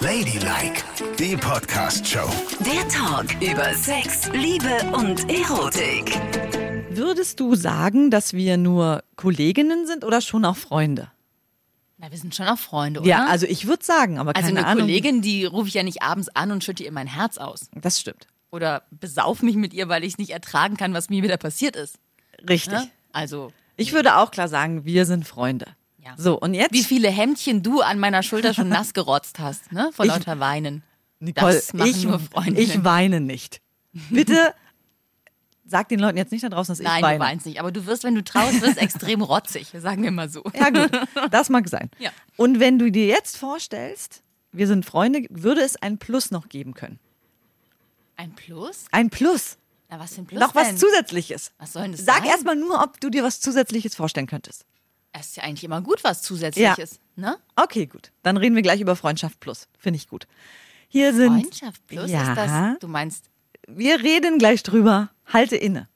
Ladylike, 0.00 0.82
die 1.18 1.36
Podcast-Show. 1.36 2.28
Der 2.60 2.88
Talk 2.88 3.26
über 3.40 3.72
Sex, 3.74 4.28
Liebe 4.32 4.80
und 4.92 5.30
Erotik. 5.30 6.18
Würdest 6.90 7.38
du 7.38 7.54
sagen, 7.54 8.10
dass 8.10 8.32
wir 8.32 8.56
nur 8.56 9.04
Kolleginnen 9.16 9.86
sind 9.86 10.04
oder 10.04 10.20
schon 10.20 10.44
auch 10.44 10.56
Freunde? 10.56 11.10
Na, 11.98 12.10
wir 12.10 12.18
sind 12.18 12.34
schon 12.34 12.46
auch 12.48 12.58
Freunde, 12.58 13.00
oder? 13.00 13.08
Ja, 13.08 13.26
also 13.26 13.46
ich 13.46 13.66
würde 13.66 13.84
sagen, 13.84 14.18
aber 14.18 14.34
Also 14.34 14.48
keine 14.48 14.60
eine 14.60 14.66
Ahnung. 14.68 14.82
Kollegin, 14.86 15.22
die 15.22 15.44
rufe 15.44 15.68
ich 15.68 15.74
ja 15.74 15.82
nicht 15.82 16.02
abends 16.02 16.28
an 16.30 16.50
und 16.50 16.64
schütte 16.64 16.82
ihr 16.82 16.92
mein 16.92 17.06
Herz 17.06 17.38
aus. 17.38 17.68
Das 17.74 18.00
stimmt. 18.00 18.26
Oder 18.50 18.82
besauf 18.90 19.42
mich 19.42 19.54
mit 19.54 19.72
ihr, 19.74 19.88
weil 19.88 20.02
ich 20.02 20.14
es 20.14 20.18
nicht 20.18 20.30
ertragen 20.30 20.76
kann, 20.76 20.94
was 20.94 21.10
mir 21.10 21.22
wieder 21.22 21.36
passiert 21.36 21.76
ist. 21.76 21.98
Richtig. 22.48 22.72
Ne? 22.72 22.90
Also, 23.12 23.52
Ich 23.76 23.92
würde 23.92 24.16
auch 24.16 24.30
klar 24.32 24.48
sagen, 24.48 24.84
wir 24.84 25.06
sind 25.06 25.26
Freunde. 25.28 25.66
Ja. 26.02 26.14
So, 26.16 26.38
und 26.38 26.54
jetzt? 26.54 26.72
wie 26.72 26.82
viele 26.84 27.08
Hemdchen 27.10 27.62
du 27.62 27.80
an 27.82 27.98
meiner 27.98 28.22
Schulter 28.22 28.54
schon 28.54 28.68
nass 28.68 28.94
gerotzt 28.94 29.38
hast, 29.38 29.70
ne? 29.72 29.90
Vor 29.92 30.04
Ich- 30.06 30.10
lauter 30.10 30.40
Weinen. 30.40 30.82
Nicole, 31.22 31.62
ich, 31.84 32.04
ich 32.56 32.84
weine 32.84 33.20
nicht. 33.20 33.60
Bitte 34.08 34.54
sag 35.66 35.88
den 35.90 36.00
Leuten 36.00 36.16
jetzt 36.16 36.32
nicht 36.32 36.42
da 36.42 36.48
draußen, 36.48 36.74
dass 36.74 36.82
Nein, 36.82 36.96
ich 36.98 37.02
weine. 37.04 37.18
du 37.18 37.24
weinst 37.24 37.46
nicht. 37.46 37.60
Aber 37.60 37.70
du 37.70 37.84
wirst, 37.86 38.04
wenn 38.04 38.14
du 38.14 38.24
traurig 38.24 38.60
wirst, 38.62 38.78
extrem 38.78 39.20
rotzig, 39.22 39.68
sagen 39.78 40.02
wir 40.02 40.10
mal 40.10 40.28
so. 40.30 40.42
Ja, 40.54 40.70
gut, 40.70 40.90
das 41.30 41.50
mag 41.50 41.68
sein. 41.68 41.90
Ja. 41.98 42.10
Und 42.36 42.58
wenn 42.58 42.78
du 42.78 42.90
dir 42.90 43.06
jetzt 43.06 43.36
vorstellst, 43.36 44.22
wir 44.52 44.66
sind 44.66 44.84
Freunde, 44.86 45.26
würde 45.28 45.60
es 45.60 45.76
ein 45.76 45.98
Plus 45.98 46.30
noch 46.30 46.48
geben 46.48 46.72
können. 46.74 46.98
Ein 48.16 48.34
Plus? 48.34 48.86
Ein 48.90 49.10
Plus. 49.10 49.58
Na, 49.90 49.98
was 50.00 50.14
für 50.14 50.22
ein 50.22 50.26
Plus 50.26 50.40
noch 50.40 50.54
was 50.54 50.68
denn? 50.68 50.78
zusätzliches. 50.78 51.52
Was 51.58 51.72
soll 51.74 51.82
denn 51.82 51.92
das 51.92 52.04
Sag 52.04 52.18
sein? 52.18 52.26
erstmal 52.26 52.56
nur, 52.56 52.82
ob 52.82 52.98
du 53.00 53.10
dir 53.10 53.22
was 53.22 53.40
Zusätzliches 53.40 53.94
vorstellen 53.94 54.26
könntest. 54.26 54.64
Es 55.12 55.28
ist 55.28 55.36
ja 55.36 55.42
eigentlich 55.42 55.64
immer 55.64 55.80
gut, 55.80 56.04
was 56.04 56.22
Zusätzliches, 56.22 57.00
ne? 57.16 57.36
Okay, 57.56 57.86
gut. 57.86 58.12
Dann 58.22 58.36
reden 58.36 58.54
wir 58.54 58.62
gleich 58.62 58.80
über 58.80 58.94
Freundschaft 58.96 59.40
Plus. 59.40 59.68
Finde 59.78 59.96
ich 59.96 60.08
gut. 60.08 60.26
Hier 60.88 61.12
sind. 61.14 61.42
Freundschaft 61.42 61.86
plus 61.86 62.10
ja, 62.10 62.22
ist 62.30 62.36
das, 62.36 62.78
du 62.80 62.88
meinst, 62.88 63.24
Wir 63.66 64.00
reden 64.00 64.38
gleich 64.38 64.62
drüber. 64.62 65.10
Halte 65.26 65.56
inne. 65.56 65.88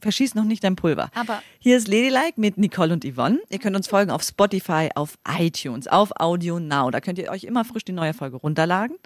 Verschieß 0.00 0.34
noch 0.36 0.44
nicht 0.44 0.62
dein 0.64 0.76
Pulver. 0.76 1.10
Aber- 1.14 1.42
Hier 1.58 1.76
ist 1.76 1.88
Ladylike 1.88 2.34
mit 2.40 2.56
Nicole 2.56 2.92
und 2.92 3.04
Yvonne. 3.04 3.40
Ihr 3.50 3.58
könnt 3.58 3.74
uns 3.74 3.88
folgen 3.88 4.10
auf 4.12 4.22
Spotify, 4.22 4.90
auf 4.94 5.18
iTunes, 5.26 5.88
auf 5.88 6.12
Audio 6.20 6.60
Now. 6.60 6.90
Da 6.90 7.00
könnt 7.00 7.18
ihr 7.18 7.30
euch 7.30 7.44
immer 7.44 7.64
frisch 7.64 7.84
die 7.84 7.92
neue 7.92 8.14
Folge 8.14 8.36
runterladen. 8.36 8.96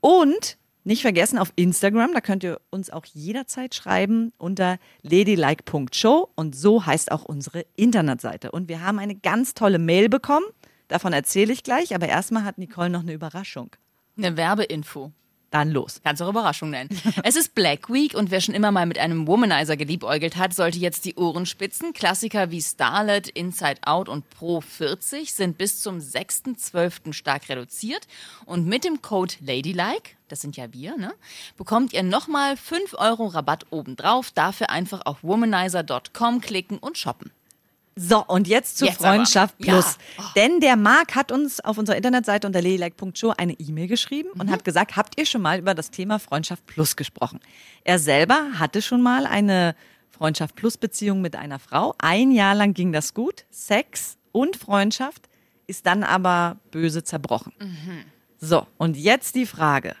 Und 0.00 0.58
nicht 0.86 1.02
vergessen 1.02 1.38
auf 1.38 1.52
Instagram, 1.56 2.14
da 2.14 2.20
könnt 2.20 2.44
ihr 2.44 2.60
uns 2.70 2.90
auch 2.90 3.04
jederzeit 3.06 3.74
schreiben 3.74 4.32
unter 4.38 4.78
ladylike.show 5.02 6.28
und 6.34 6.54
so 6.54 6.86
heißt 6.86 7.10
auch 7.12 7.24
unsere 7.24 7.66
Internetseite. 7.74 8.52
Und 8.52 8.68
wir 8.68 8.80
haben 8.80 8.98
eine 8.98 9.16
ganz 9.16 9.54
tolle 9.54 9.78
Mail 9.78 10.08
bekommen. 10.08 10.46
Davon 10.88 11.12
erzähle 11.12 11.52
ich 11.52 11.64
gleich, 11.64 11.94
aber 11.94 12.08
erstmal 12.08 12.44
hat 12.44 12.58
Nicole 12.58 12.88
noch 12.88 13.00
eine 13.00 13.12
Überraschung. 13.12 13.70
eine 14.16 14.36
Werbeinfo. 14.36 15.12
Dann 15.56 15.70
los. 15.70 16.02
Kannst 16.04 16.20
auch 16.20 16.28
Überraschung 16.28 16.68
nennen. 16.68 16.90
es 17.22 17.34
ist 17.34 17.54
Black 17.54 17.88
Week 17.88 18.12
und 18.12 18.30
wer 18.30 18.42
schon 18.42 18.54
immer 18.54 18.72
mal 18.72 18.84
mit 18.84 18.98
einem 18.98 19.26
Womanizer 19.26 19.78
geliebäugelt 19.78 20.36
hat, 20.36 20.52
sollte 20.52 20.78
jetzt 20.78 21.06
die 21.06 21.14
Ohren 21.14 21.46
spitzen. 21.46 21.94
Klassiker 21.94 22.50
wie 22.50 22.60
Starlet, 22.60 23.28
Inside 23.28 23.80
Out 23.86 24.10
und 24.10 24.28
Pro 24.28 24.60
40 24.60 25.32
sind 25.32 25.56
bis 25.56 25.80
zum 25.80 25.96
6.12. 25.96 27.14
stark 27.14 27.48
reduziert. 27.48 28.06
Und 28.44 28.66
mit 28.66 28.84
dem 28.84 29.00
Code 29.00 29.32
Ladylike, 29.40 30.10
das 30.28 30.42
sind 30.42 30.58
ja 30.58 30.74
wir, 30.74 30.98
ne, 30.98 31.14
bekommt 31.56 31.94
ihr 31.94 32.02
nochmal 32.02 32.58
5 32.58 32.92
Euro 32.98 33.24
Rabatt 33.24 33.64
obendrauf. 33.70 34.32
Dafür 34.32 34.68
einfach 34.68 35.06
auf 35.06 35.22
womanizer.com 35.22 36.42
klicken 36.42 36.76
und 36.76 36.98
shoppen. 36.98 37.30
So, 37.98 38.22
und 38.26 38.46
jetzt 38.46 38.76
zu 38.76 38.84
Jetzt 38.84 39.00
aber. 39.02 39.16
Freundschaft 39.16 39.54
Ja. 39.58 39.72
Plus. 39.72 39.96
Denn 40.36 40.60
der 40.60 40.76
Marc 40.76 41.14
hat 41.14 41.32
uns 41.32 41.60
auf 41.60 41.78
unserer 41.78 41.96
Internetseite 41.96 42.46
unter 42.46 42.60
ladylike.show 42.60 43.32
eine 43.36 43.54
E-Mail 43.54 43.88
geschrieben 43.88 44.28
Mhm. 44.34 44.40
und 44.42 44.50
hat 44.50 44.64
gesagt, 44.64 44.96
habt 44.96 45.18
ihr 45.18 45.24
schon 45.24 45.40
mal 45.40 45.58
über 45.58 45.74
das 45.74 45.90
Thema 45.90 46.18
Freundschaft 46.18 46.66
Plus 46.66 46.96
gesprochen? 46.96 47.40
Er 47.84 47.98
selber 47.98 48.38
hatte 48.58 48.82
schon 48.82 49.00
mal 49.00 49.24
eine 49.26 49.74
Freundschaft 50.10 50.56
Plus 50.56 50.76
Beziehung 50.76 51.22
mit 51.22 51.36
einer 51.36 51.58
Frau. 51.58 51.94
Ein 51.98 52.32
Jahr 52.32 52.54
lang 52.54 52.74
ging 52.74 52.92
das 52.92 53.14
gut. 53.14 53.44
Sex 53.50 54.18
und 54.32 54.56
Freundschaft 54.56 55.28
ist 55.66 55.86
dann 55.86 56.04
aber 56.04 56.58
böse 56.70 57.02
zerbrochen. 57.02 57.52
Mhm. 57.58 58.04
So, 58.38 58.66
und 58.76 58.98
jetzt 58.98 59.34
die 59.36 59.46
Frage. 59.46 59.96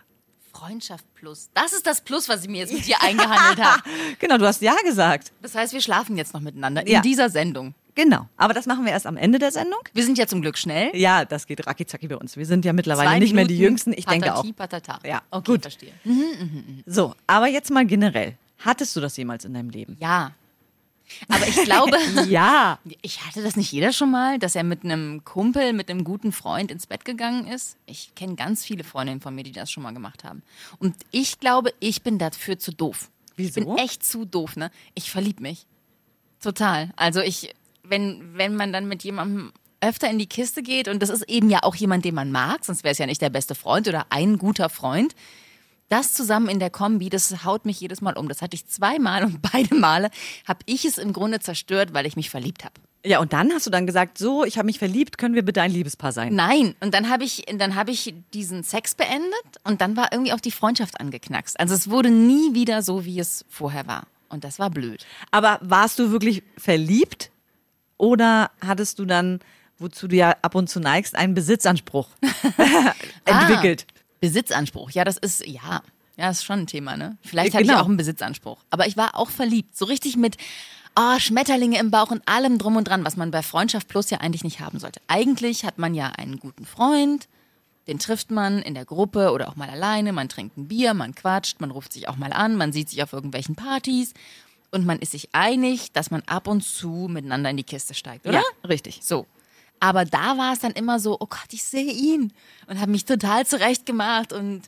Freundschaft 0.52 1.04
Plus. 1.14 1.48
Das 1.54 1.72
ist 1.72 1.86
das 1.86 2.02
Plus, 2.02 2.28
was 2.28 2.42
ich 2.42 2.48
mir 2.48 2.58
jetzt 2.58 2.72
mit 2.74 2.86
dir 2.86 3.00
eingehandelt 3.02 3.64
habe. 3.66 3.82
Genau, 4.18 4.36
du 4.36 4.46
hast 4.46 4.60
ja 4.60 4.74
gesagt. 4.84 5.32
Das 5.40 5.54
heißt, 5.54 5.72
wir 5.72 5.80
schlafen 5.80 6.16
jetzt 6.18 6.34
noch 6.34 6.40
miteinander 6.42 6.82
in 6.86 6.92
Ja. 6.92 7.00
dieser 7.00 7.30
Sendung. 7.30 7.74
Genau. 7.96 8.28
Aber 8.36 8.52
das 8.54 8.66
machen 8.66 8.84
wir 8.84 8.92
erst 8.92 9.06
am 9.06 9.16
Ende 9.16 9.38
der 9.40 9.50
Sendung. 9.50 9.80
Wir 9.94 10.04
sind 10.04 10.18
ja 10.18 10.26
zum 10.26 10.42
Glück 10.42 10.56
schnell. 10.58 10.94
Ja, 10.94 11.24
das 11.24 11.46
geht 11.46 11.66
racki 11.66 11.84
bei 12.06 12.16
uns. 12.16 12.36
Wir 12.36 12.46
sind 12.46 12.64
ja 12.64 12.72
mittlerweile 12.72 13.08
Zwei 13.08 13.18
nicht 13.18 13.34
mehr 13.34 13.44
die 13.46 13.54
Minuten 13.54 13.64
Jüngsten. 13.64 13.92
Ich 13.96 14.04
denke 14.04 14.34
auch. 14.34 14.42
Patati 14.44 14.52
Patata. 14.52 14.98
Ja, 15.08 15.22
okay, 15.30 15.52
gut. 15.52 15.62
verstehe. 15.62 15.92
So, 16.84 17.14
aber 17.26 17.48
jetzt 17.48 17.70
mal 17.70 17.86
generell. 17.86 18.36
Hattest 18.58 18.94
du 18.96 19.00
das 19.00 19.16
jemals 19.16 19.44
in 19.46 19.54
deinem 19.54 19.70
Leben? 19.70 19.96
Ja. 19.98 20.32
Aber 21.28 21.46
ich 21.46 21.54
glaube, 21.64 21.96
Ja. 22.28 22.78
ich 23.00 23.24
hatte 23.24 23.42
das 23.42 23.56
nicht 23.56 23.72
jeder 23.72 23.92
schon 23.92 24.10
mal, 24.10 24.38
dass 24.38 24.56
er 24.56 24.64
mit 24.64 24.84
einem 24.84 25.24
Kumpel, 25.24 25.72
mit 25.72 25.88
einem 25.90 26.04
guten 26.04 26.32
Freund 26.32 26.70
ins 26.70 26.86
Bett 26.86 27.04
gegangen 27.04 27.46
ist. 27.46 27.76
Ich 27.86 28.14
kenne 28.14 28.34
ganz 28.34 28.64
viele 28.64 28.84
Freundinnen 28.84 29.20
von 29.20 29.34
mir, 29.34 29.44
die 29.44 29.52
das 29.52 29.70
schon 29.70 29.82
mal 29.82 29.92
gemacht 29.92 30.24
haben. 30.24 30.42
Und 30.78 30.96
ich 31.12 31.38
glaube, 31.40 31.72
ich 31.80 32.02
bin 32.02 32.18
dafür 32.18 32.58
zu 32.58 32.72
doof. 32.72 33.08
Ich 33.36 33.54
Wieso? 33.56 33.60
bin 33.64 33.78
echt 33.78 34.04
zu 34.04 34.24
doof, 34.24 34.56
ne? 34.56 34.70
Ich 34.94 35.10
verlieb 35.10 35.40
mich. 35.40 35.66
Total. 36.42 36.90
Also 36.96 37.20
ich, 37.20 37.54
wenn, 37.88 38.36
wenn 38.36 38.56
man 38.56 38.72
dann 38.72 38.88
mit 38.88 39.02
jemandem 39.04 39.52
öfter 39.80 40.10
in 40.10 40.18
die 40.18 40.28
Kiste 40.28 40.62
geht 40.62 40.88
und 40.88 41.02
das 41.02 41.10
ist 41.10 41.28
eben 41.28 41.50
ja 41.50 41.62
auch 41.62 41.74
jemand, 41.74 42.04
den 42.04 42.14
man 42.14 42.32
mag, 42.32 42.64
sonst 42.64 42.82
wäre 42.82 42.92
es 42.92 42.98
ja 42.98 43.06
nicht 43.06 43.22
der 43.22 43.30
beste 43.30 43.54
Freund 43.54 43.88
oder 43.88 44.06
ein 44.10 44.38
guter 44.38 44.68
Freund. 44.68 45.14
Das 45.88 46.12
zusammen 46.12 46.48
in 46.48 46.58
der 46.58 46.70
Kombi, 46.70 47.10
das 47.10 47.44
haut 47.44 47.64
mich 47.64 47.80
jedes 47.80 48.00
Mal 48.00 48.16
um. 48.16 48.28
Das 48.28 48.42
hatte 48.42 48.56
ich 48.56 48.66
zweimal 48.66 49.24
und 49.24 49.40
beide 49.52 49.74
Male 49.74 50.10
habe 50.46 50.60
ich 50.66 50.84
es 50.84 50.98
im 50.98 51.12
Grunde 51.12 51.38
zerstört, 51.40 51.94
weil 51.94 52.06
ich 52.06 52.16
mich 52.16 52.30
verliebt 52.30 52.64
habe. 52.64 52.74
Ja, 53.04 53.20
und 53.20 53.32
dann 53.32 53.52
hast 53.52 53.66
du 53.66 53.70
dann 53.70 53.86
gesagt, 53.86 54.18
so, 54.18 54.44
ich 54.44 54.58
habe 54.58 54.66
mich 54.66 54.80
verliebt, 54.80 55.16
können 55.16 55.36
wir 55.36 55.44
bitte 55.44 55.62
ein 55.62 55.70
Liebespaar 55.70 56.10
sein? 56.10 56.34
Nein, 56.34 56.74
und 56.80 56.92
dann 56.92 57.08
habe 57.08 57.22
ich, 57.22 57.44
dann 57.56 57.76
habe 57.76 57.92
ich 57.92 58.12
diesen 58.34 58.64
Sex 58.64 58.96
beendet 58.96 59.30
und 59.62 59.80
dann 59.80 59.96
war 59.96 60.10
irgendwie 60.10 60.32
auch 60.32 60.40
die 60.40 60.50
Freundschaft 60.50 60.98
angeknackst. 60.98 61.60
Also 61.60 61.74
es 61.74 61.88
wurde 61.88 62.10
nie 62.10 62.52
wieder 62.52 62.82
so, 62.82 63.04
wie 63.04 63.20
es 63.20 63.44
vorher 63.48 63.86
war. 63.86 64.08
Und 64.28 64.42
das 64.42 64.58
war 64.58 64.70
blöd. 64.70 65.06
Aber 65.30 65.60
warst 65.62 66.00
du 66.00 66.10
wirklich 66.10 66.42
verliebt 66.58 67.30
oder 67.98 68.50
hattest 68.60 68.98
du 68.98 69.04
dann, 69.04 69.40
wozu 69.78 70.08
du 70.08 70.16
ja 70.16 70.34
ab 70.42 70.54
und 70.54 70.68
zu 70.68 70.80
neigst, 70.80 71.14
einen 71.14 71.34
Besitzanspruch 71.34 72.08
entwickelt? 73.24 73.86
Besitzanspruch, 74.20 74.90
ja, 74.90 75.04
das 75.04 75.16
ist, 75.16 75.46
ja, 75.46 75.82
ja, 76.16 76.30
ist 76.30 76.44
schon 76.44 76.60
ein 76.60 76.66
Thema, 76.66 76.96
ne? 76.96 77.16
Vielleicht 77.22 77.52
Ja, 77.52 77.58
hatte 77.58 77.66
genau. 77.66 77.78
ich 77.78 77.82
auch 77.82 77.88
einen 77.88 77.98
Besitzanspruch. 77.98 78.58
Aber 78.70 78.86
ich 78.86 78.96
war 78.96 79.16
auch 79.16 79.28
verliebt. 79.28 79.76
So 79.76 79.84
richtig 79.84 80.16
mit 80.16 80.36
ah, 80.94 81.20
Schmetterlinge 81.20 81.78
im 81.78 81.90
Bauch 81.90 82.10
und 82.10 82.26
allem 82.26 82.58
drum 82.58 82.76
und 82.76 82.88
dran, 82.88 83.04
was 83.04 83.16
man 83.16 83.30
bei 83.30 83.42
Freundschaft 83.42 83.86
Plus 83.88 84.08
ja 84.10 84.18
eigentlich 84.18 84.42
nicht 84.44 84.60
haben 84.60 84.78
sollte. 84.78 85.00
Eigentlich 85.08 85.64
hat 85.64 85.78
man 85.78 85.94
ja 85.94 86.08
einen 86.16 86.38
guten 86.40 86.64
Freund, 86.64 87.28
den 87.86 87.98
trifft 87.98 88.30
man 88.30 88.62
in 88.62 88.74
der 88.74 88.86
Gruppe 88.86 89.30
oder 89.32 89.48
auch 89.48 89.56
mal 89.56 89.68
alleine, 89.68 90.12
man 90.12 90.28
trinkt 90.30 90.56
ein 90.56 90.68
Bier, 90.68 90.94
man 90.94 91.14
quatscht, 91.14 91.60
man 91.60 91.70
ruft 91.70 91.92
sich 91.92 92.08
auch 92.08 92.16
mal 92.16 92.32
an, 92.32 92.56
man 92.56 92.72
sieht 92.72 92.88
sich 92.88 93.02
auf 93.02 93.12
irgendwelchen 93.12 93.54
Partys 93.54 94.14
und 94.76 94.84
man 94.84 94.98
ist 94.98 95.12
sich 95.12 95.30
einig, 95.32 95.90
dass 95.92 96.10
man 96.10 96.22
ab 96.26 96.46
und 96.46 96.62
zu 96.62 97.08
miteinander 97.10 97.48
in 97.48 97.56
die 97.56 97.64
Kiste 97.64 97.94
steigt, 97.94 98.26
oder? 98.26 98.38
Ja, 98.38 98.68
richtig. 98.68 99.00
So. 99.02 99.26
Aber 99.80 100.04
da 100.04 100.36
war 100.36 100.52
es 100.52 100.58
dann 100.60 100.72
immer 100.72 101.00
so, 101.00 101.16
oh 101.18 101.26
Gott, 101.26 101.48
ich 101.52 101.64
sehe 101.64 101.90
ihn. 101.90 102.32
Und 102.66 102.78
habe 102.78 102.90
mich 102.90 103.06
total 103.06 103.46
zurechtgemacht 103.46 104.34
und 104.34 104.62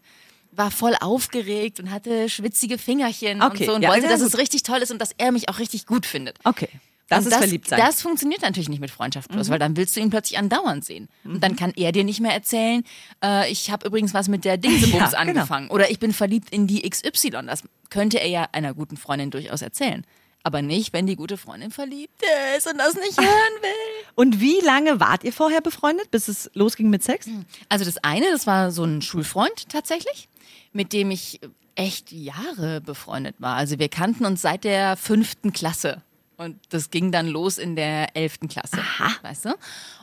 war 0.51 0.71
voll 0.71 0.95
aufgeregt 0.99 1.79
und 1.79 1.91
hatte 1.91 2.31
schwitzige 2.31 2.79
Fingerchen 2.79 3.43
Okay, 3.43 3.65
und 3.65 3.67
so 3.67 3.75
und 3.75 3.83
ja, 3.83 3.91
wollte, 3.91 4.09
dass 4.09 4.23
es 4.23 4.39
richtig 4.39 4.63
toll 4.63 4.79
ist 4.79 4.91
und 4.91 4.99
dass 4.99 5.11
er 5.19 5.31
mich 5.31 5.51
auch 5.51 5.59
richtig 5.59 5.85
gut 5.85 6.07
findet. 6.07 6.39
Okay. 6.45 6.71
Das 7.09 7.25
und 7.25 7.33
ist 7.33 7.39
verliebt 7.39 7.69
sein. 7.69 7.79
Mhm. 7.81 7.85
Das 7.87 8.03
funktioniert 8.03 8.43
natürlich 8.43 8.69
nicht 8.69 8.81
mit 8.81 8.91
Freundschaft 8.91 9.31
plus, 9.31 9.49
weil 9.49 9.59
dann 9.59 9.77
willst 9.77 9.97
du 9.97 10.01
ihn 10.01 10.11
plötzlich 10.11 10.39
andauernd 10.39 10.85
sehen. 10.85 11.09
Und 11.25 11.43
dann 11.43 11.57
kann 11.57 11.73
er 11.77 11.91
dir 11.93 12.05
nicht 12.05 12.21
mehr 12.21 12.33
erzählen, 12.33 12.85
äh, 13.25 13.51
ich 13.51 13.71
habe 13.71 13.87
übrigens 13.87 14.13
was 14.15 14.29
mit 14.29 14.45
der 14.45 14.57
Dingsebums 14.59 14.93
Ja, 15.13 15.25
genau. 15.25 15.41
angefangen. 15.41 15.71
Oder 15.71 15.91
ich 15.91 15.99
bin 15.99 16.13
verliebt 16.13 16.51
in 16.51 16.67
die 16.67 16.89
XY. 16.89 17.31
Das 17.47 17.63
könnte 17.91 18.19
er 18.21 18.29
ja 18.29 18.49
einer 18.53 18.75
guten 18.75 18.97
Freundin 18.97 19.31
durchaus 19.31 19.63
erzählen. 19.63 20.05
Aber 20.45 20.63
nicht, 20.63 20.93
wenn 20.93 21.07
die 21.07 21.17
gute 21.17 21.37
Freundin 21.37 21.71
verliebt 21.71 22.23
ist 22.57 22.71
und 22.71 22.79
das 22.79 22.95
nicht 22.95 23.19
hören 23.19 23.27
will. 23.63 24.07
und 24.15 24.41
wie 24.41 24.61
lange 24.63 25.01
wart 25.01 25.25
ihr 25.25 25.33
vorher 25.33 25.61
befreundet, 25.61 26.11
bis 26.11 26.29
es 26.29 26.51
losging 26.55 26.91
mit 26.91 27.03
Sex? 27.03 27.29
Also 27.69 27.85
das 27.85 27.99
eine, 28.05 28.31
das 28.31 28.47
war 28.47 28.71
so 28.71 28.85
ein 28.85 29.03
Schulfreund 29.03 29.69
tatsächlich, 29.69 30.29
mit 30.73 30.93
dem 30.93 31.11
ich 31.11 31.41
echt 31.75 32.13
Jahre 32.13 32.81
befreundet 32.81 33.37
war. 33.39 33.57
Also 33.57 33.79
wir 33.79 33.89
kannten 33.89 34.25
uns 34.27 34.41
seit 34.43 34.65
der 34.65 34.97
fünften 34.97 35.53
Klasse. 35.53 36.03
Und 36.39 36.57
das 36.69 36.91
ging 36.91 37.11
dann 37.11 37.27
los 37.27 37.59
in 37.59 37.75
der 37.75 38.17
elften 38.17 38.49
Klasse, 38.49 38.79
weißt 39.23 39.47
du? 39.47 39.55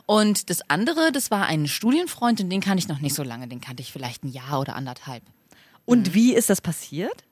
Und 0.04 0.50
das 0.50 0.68
andere, 0.68 1.10
das 1.10 1.30
war 1.30 1.46
ein 1.46 1.66
Studienfreund 1.66 2.40
und 2.40 2.50
den 2.50 2.60
kannte 2.60 2.78
ich 2.78 2.88
noch 2.88 3.00
nicht 3.00 3.14
so 3.14 3.22
lange. 3.22 3.48
Den 3.48 3.62
kannte 3.62 3.82
ich 3.82 3.90
vielleicht 3.90 4.22
ein 4.22 4.28
Jahr 4.28 4.60
oder 4.60 4.76
anderthalb. 4.76 5.22
Und 5.86 6.12
wie 6.12 6.34
ist 6.34 6.50
das 6.50 6.60
passiert? 6.60 7.24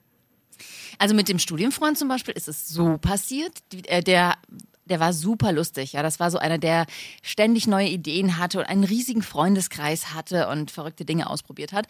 Also 0.97 1.13
mit 1.13 1.29
dem 1.29 1.37
Studienfreund 1.37 1.99
zum 1.99 2.07
Beispiel 2.07 2.33
ist 2.33 2.47
es 2.47 2.67
so 2.67 2.97
passiert. 2.97 3.51
Äh, 3.85 4.01
der 4.01 4.37
der 4.85 4.99
war 4.99 5.13
super 5.13 5.51
lustig. 5.51 5.93
Ja, 5.93 6.03
das 6.03 6.19
war 6.19 6.31
so 6.31 6.37
einer, 6.37 6.57
der 6.57 6.85
ständig 7.21 7.67
neue 7.67 7.87
Ideen 7.87 8.37
hatte 8.37 8.59
und 8.59 8.65
einen 8.65 8.83
riesigen 8.83 9.23
Freundeskreis 9.23 10.13
hatte 10.13 10.47
und 10.47 10.71
verrückte 10.71 11.05
Dinge 11.05 11.29
ausprobiert 11.29 11.73
hat. 11.73 11.87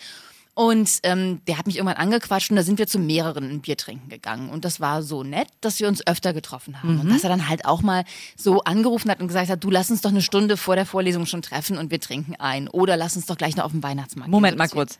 Und 0.57 0.99
ähm, 1.03 1.41
der 1.47 1.57
hat 1.57 1.67
mich 1.67 1.75
irgendwann 1.75 1.97
angequatscht 1.97 2.49
und 2.49 2.55
da 2.55 2.63
sind 2.63 2.79
wir 2.79 2.87
zu 2.87 2.97
mehreren 2.97 3.49
ein 3.51 3.59
Bier 3.59 3.75
trinken 3.75 4.07
gegangen. 4.07 4.49
Und 4.49 4.63
das 4.63 4.79
war 4.79 5.03
so 5.03 5.21
nett, 5.21 5.49
dass 5.59 5.81
wir 5.81 5.89
uns 5.89 6.07
öfter 6.07 6.31
getroffen 6.31 6.81
haben. 6.81 7.01
Und 7.01 7.09
dass 7.09 7.25
er 7.25 7.29
dann 7.29 7.49
halt 7.49 7.65
auch 7.65 7.81
mal 7.81 8.05
so 8.37 8.61
angerufen 8.63 9.11
hat 9.11 9.19
und 9.19 9.27
gesagt 9.27 9.49
hat, 9.49 9.61
du 9.61 9.69
lass 9.69 9.91
uns 9.91 9.99
doch 9.99 10.11
eine 10.11 10.21
Stunde 10.21 10.55
vor 10.55 10.77
der 10.77 10.85
Vorlesung 10.85 11.25
schon 11.25 11.41
treffen 11.41 11.77
und 11.77 11.91
wir 11.91 11.99
trinken 11.99 12.35
ein. 12.39 12.69
Oder 12.69 12.95
lass 12.95 13.17
uns 13.17 13.25
doch 13.25 13.35
gleich 13.35 13.57
noch 13.57 13.65
auf 13.65 13.73
den 13.73 13.83
Weihnachtsmarkt. 13.83 14.31
Moment 14.31 14.53
gehen. 14.53 14.57
mal 14.59 14.69
kurz. 14.69 14.97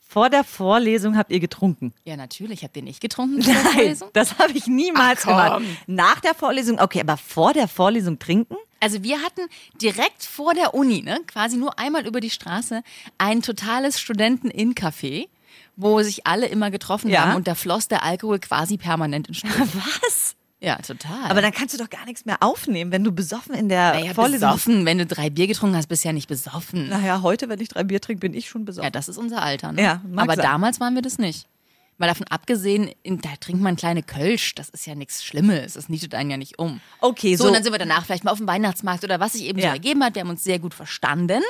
Vor 0.00 0.28
der 0.28 0.44
Vorlesung 0.44 1.16
habt 1.16 1.32
ihr 1.32 1.40
getrunken. 1.40 1.94
Ja, 2.04 2.18
natürlich. 2.18 2.62
Habt 2.62 2.76
ihr 2.76 2.82
nicht 2.82 3.00
getrunken 3.00 3.42
vor 3.42 3.54
der 3.54 3.62
Nein, 3.62 3.72
Vorlesung? 3.72 4.10
das 4.12 4.38
habe 4.38 4.52
ich 4.52 4.66
niemals 4.66 5.20
Ach, 5.22 5.28
gemacht. 5.28 5.62
Nach 5.86 6.20
der 6.20 6.34
Vorlesung, 6.34 6.78
okay, 6.78 7.00
aber 7.00 7.16
vor 7.16 7.54
der 7.54 7.66
Vorlesung 7.66 8.18
trinken? 8.18 8.56
Also 8.82 9.02
wir 9.04 9.20
hatten 9.22 9.42
direkt 9.80 10.24
vor 10.24 10.54
der 10.54 10.74
Uni, 10.74 11.02
ne, 11.02 11.20
quasi 11.26 11.56
nur 11.56 11.78
einmal 11.78 12.06
über 12.06 12.20
die 12.20 12.30
Straße, 12.30 12.82
ein 13.16 13.40
totales 13.40 14.00
Studenten-In-Café, 14.00 15.28
wo 15.76 16.02
sich 16.02 16.26
alle 16.26 16.46
immer 16.46 16.70
getroffen 16.70 17.08
Ja. 17.08 17.26
haben 17.26 17.36
und 17.36 17.46
da 17.46 17.54
floss 17.54 17.88
der 17.88 18.02
Alkohol 18.02 18.40
quasi 18.40 18.76
permanent 18.78 19.28
in 19.28 19.34
Strömen. 19.34 19.70
Was? 20.02 20.34
Ja, 20.60 20.76
total. 20.76 21.28
Aber 21.28 21.42
dann 21.42 21.52
kannst 21.52 21.74
du 21.74 21.78
doch 21.78 21.90
gar 21.90 22.04
nichts 22.06 22.24
mehr 22.24 22.36
aufnehmen, 22.40 22.92
wenn 22.92 23.02
du 23.02 23.10
besoffen 23.10 23.54
in 23.54 23.68
der 23.68 23.94
naja, 23.94 24.14
Vorlesung 24.14 24.48
besoffen, 24.50 24.86
wenn 24.86 24.98
du 24.98 25.06
drei 25.06 25.28
Bier 25.28 25.48
getrunken 25.48 25.76
hast, 25.76 25.88
bist 25.88 26.04
du 26.04 26.08
ja 26.08 26.12
nicht 26.12 26.28
besoffen. 26.28 26.88
Naja, 26.88 27.22
heute, 27.22 27.48
wenn 27.48 27.60
ich 27.60 27.68
drei 27.68 27.82
Bier 27.82 28.00
trinke, 28.00 28.20
bin 28.20 28.32
ich 28.34 28.48
schon 28.48 28.64
besoffen. 28.64 28.84
Ja, 28.84 28.90
das 28.90 29.08
ist 29.08 29.18
unser 29.18 29.42
Alter. 29.42 29.72
Ne? 29.72 29.82
Ja, 29.82 30.00
mag 30.08 30.24
Aber 30.24 30.36
sein. 30.36 30.44
damals 30.44 30.78
waren 30.78 30.94
wir 30.94 31.02
das 31.02 31.18
nicht. 31.18 31.48
Mal 31.98 32.06
davon 32.08 32.26
abgesehen, 32.28 32.90
in, 33.02 33.20
da 33.20 33.28
trinkt 33.38 33.62
man 33.62 33.76
kleine 33.76 34.02
Kölsch, 34.02 34.54
das 34.54 34.70
ist 34.70 34.86
ja 34.86 34.94
nichts 34.94 35.22
Schlimmes, 35.22 35.74
das 35.74 35.88
nietet 35.88 36.14
einen 36.14 36.30
ja 36.30 36.36
nicht 36.36 36.58
um. 36.58 36.80
Okay, 37.00 37.36
so. 37.36 37.44
so- 37.44 37.48
und 37.48 37.54
dann 37.54 37.62
sind 37.62 37.72
wir 37.72 37.78
danach 37.78 38.04
vielleicht 38.04 38.24
mal 38.24 38.32
auf 38.32 38.38
dem 38.38 38.48
Weihnachtsmarkt 38.48 39.04
oder 39.04 39.20
was 39.20 39.34
sich 39.34 39.44
eben 39.44 39.60
so 39.60 39.66
Ja. 39.66 39.72
ergeben 39.72 40.02
hat. 40.02 40.14
Wir 40.14 40.22
haben 40.22 40.30
uns 40.30 40.42
sehr 40.42 40.58
gut 40.58 40.74
verstanden. 40.74 41.42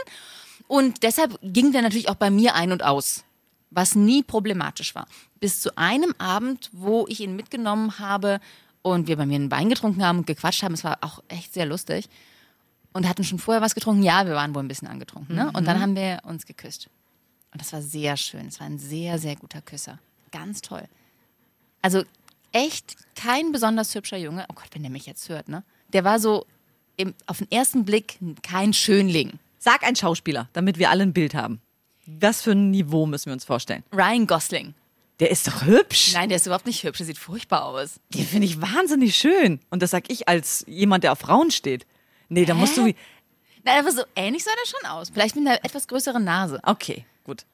Und 0.69 1.03
deshalb 1.03 1.39
ging 1.43 1.73
der 1.73 1.83
natürlich 1.83 2.09
auch 2.09 2.15
bei 2.17 2.31
mir 2.31 2.55
ein 2.55 2.73
und 2.73 2.83
aus, 2.83 3.25
was 3.71 3.95
nie 3.95 4.23
problematisch 4.23 4.95
war. 4.95 5.07
Bis 5.41 5.61
zu 5.61 5.77
einem 5.79 6.15
Abend, 6.19 6.71
wo 6.73 7.07
ich 7.09 7.21
ihn 7.21 7.35
mitgenommen 7.37 7.99
habe 7.99 8.41
und 8.83 9.07
wir 9.07 9.17
bei 9.17 9.27
mir 9.27 9.37
einen 9.37 9.51
Wein 9.51 9.69
getrunken 9.71 10.05
haben 10.05 10.19
und 10.19 10.27
gequatscht 10.27 10.63
haben. 10.63 10.75
Es 10.75 10.85
war 10.85 10.99
auch 11.01 11.23
echt 11.29 11.55
sehr 11.55 11.67
lustig. 11.67 12.09
Und 12.93 13.09
hatten 13.09 13.25
schon 13.25 13.39
vorher 13.39 13.63
was 13.63 13.75
getrunken. 13.75 14.03
Ja, 14.03 14.27
wir 14.27 14.35
waren 14.35 14.55
wohl 14.55 14.63
ein 14.63 14.69
bisschen 14.69 14.89
angetrunken. 14.89 15.35
Ne? 15.35 15.51
Und 15.55 15.67
dann 15.67 15.81
haben 15.81 15.97
wir 15.97 16.19
uns 16.25 16.45
geküsst. 16.45 16.91
Und 17.53 17.61
das 17.61 17.73
war 17.73 17.81
sehr 17.81 18.17
schön. 18.19 18.47
Es 18.49 18.61
war 18.61 18.67
ein 18.67 18.79
sehr, 18.79 19.19
sehr 19.19 19.37
guter 19.37 19.63
Küsser. 19.63 19.99
Ganz 20.33 20.61
toll. 20.61 20.85
Also 21.81 22.03
echt 22.53 22.97
kein 23.15 23.53
besonders 23.53 23.95
hübscher 23.95 24.17
Junge. 24.17 24.45
Oh 24.49 24.55
Gott, 24.55 24.69
wenn 24.73 24.83
der 24.83 24.91
mich 24.91 25.07
jetzt 25.07 25.29
hört, 25.29 25.49
ne? 25.49 25.63
Der 25.93 26.05
war 26.05 26.19
so 26.19 26.47
im, 26.97 27.15
auf 27.27 27.39
den 27.39 27.51
ersten 27.51 27.85
Blick 27.85 28.19
kein 28.43 28.73
Schönling. 28.73 29.39
Sag 29.59 29.85
ein 29.85 29.95
Schauspieler, 29.95 30.49
damit 30.53 30.79
wir 30.79 30.91
alle 30.91 31.03
ein 31.03 31.13
Bild 31.13 31.35
haben. 31.35 31.61
Was 32.07 32.43
für 32.43 32.53
ein 32.53 32.71
Niveau 32.71 33.07
müssen 33.07 33.27
wir 33.27 33.33
uns 33.33 33.45
vorstellen? 33.45 33.85
Ryan 33.93 34.27
Gosling. 34.27 34.75
Der 35.21 35.31
ist 35.31 35.47
doch 35.47 35.65
hübsch. 35.65 36.15
Nein, 36.15 36.31
der 36.31 36.37
ist 36.37 36.47
überhaupt 36.47 36.67
nicht 36.67 36.83
hübsch. 36.83 36.99
Der 36.99 37.07
sieht 37.07 37.19
furchtbar 37.19 37.65
aus. 37.65 38.01
Den 38.13 38.27
finde 38.27 38.47
ich 38.47 38.61
wahnsinnig 38.61 39.15
schön. 39.15 39.61
Und 39.71 39.83
das 39.83 39.93
sag 39.93 40.11
ich 40.11 40.27
als 40.29 40.65
jemand, 40.67 41.05
der 41.05 41.13
auf 41.13 41.21
Frauen 41.21 41.51
steht. 41.53 41.87
Nee, 42.29 42.45
da 42.45 42.55
musst 42.55 42.77
du. 42.77 42.83
Nein, 42.83 43.79
aber 43.79 43.93
so 43.93 44.03
ähnlich 44.17 44.43
sah 44.43 44.51
der 44.51 44.69
schon 44.69 44.91
aus. 44.91 45.11
Vielleicht 45.11 45.37
mit 45.37 45.47
einer 45.47 45.65
etwas 45.65 45.87
größeren 45.87 46.25
Nase. 46.25 46.59
Okay, 46.65 47.05
gut. 47.25 47.45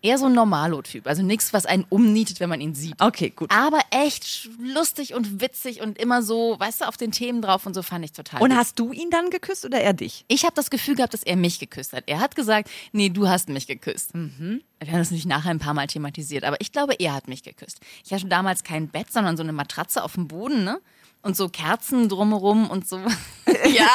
Eher 0.00 0.16
so 0.16 0.26
ein 0.26 0.32
Normalo-Typ. 0.32 1.08
Also 1.08 1.22
nichts, 1.22 1.52
was 1.52 1.66
einen 1.66 1.84
umnietet, 1.88 2.38
wenn 2.38 2.48
man 2.48 2.60
ihn 2.60 2.72
sieht. 2.72 2.94
Okay, 3.00 3.30
gut. 3.30 3.50
Aber 3.50 3.80
echt 3.90 4.48
lustig 4.60 5.12
und 5.14 5.40
witzig 5.40 5.80
und 5.80 5.98
immer 5.98 6.22
so, 6.22 6.54
weißt 6.56 6.82
du, 6.82 6.84
auf 6.86 6.96
den 6.96 7.10
Themen 7.10 7.42
drauf 7.42 7.66
und 7.66 7.74
so 7.74 7.82
fand 7.82 8.04
ich 8.04 8.12
total 8.12 8.40
Und 8.40 8.50
gut. 8.50 8.58
hast 8.58 8.78
du 8.78 8.92
ihn 8.92 9.10
dann 9.10 9.30
geküsst 9.30 9.64
oder 9.64 9.80
er 9.80 9.94
dich? 9.94 10.24
Ich 10.28 10.44
habe 10.44 10.54
das 10.54 10.70
Gefühl 10.70 10.94
gehabt, 10.94 11.14
dass 11.14 11.24
er 11.24 11.34
mich 11.34 11.58
geküsst 11.58 11.92
hat. 11.92 12.04
Er 12.06 12.20
hat 12.20 12.36
gesagt, 12.36 12.70
nee, 12.92 13.08
du 13.08 13.26
hast 13.28 13.48
mich 13.48 13.66
geküsst. 13.66 14.14
Wir 14.14 14.20
haben 14.20 14.62
das 14.78 15.10
natürlich 15.10 15.26
nachher 15.26 15.50
ein 15.50 15.58
paar 15.58 15.74
Mal 15.74 15.88
thematisiert, 15.88 16.44
aber 16.44 16.60
ich 16.60 16.70
glaube, 16.70 16.94
er 17.00 17.14
hat 17.14 17.26
mich 17.26 17.42
geküsst. 17.42 17.80
Ich 18.04 18.12
hatte 18.12 18.26
damals 18.28 18.62
kein 18.62 18.86
Bett, 18.88 19.12
sondern 19.12 19.36
so 19.36 19.42
eine 19.42 19.52
Matratze 19.52 20.04
auf 20.04 20.12
dem 20.14 20.28
Boden, 20.28 20.62
ne? 20.62 20.80
Und 21.22 21.36
so 21.36 21.48
Kerzen 21.48 22.08
drumherum 22.08 22.70
und 22.70 22.88
so. 22.88 22.98
ja. 23.48 23.88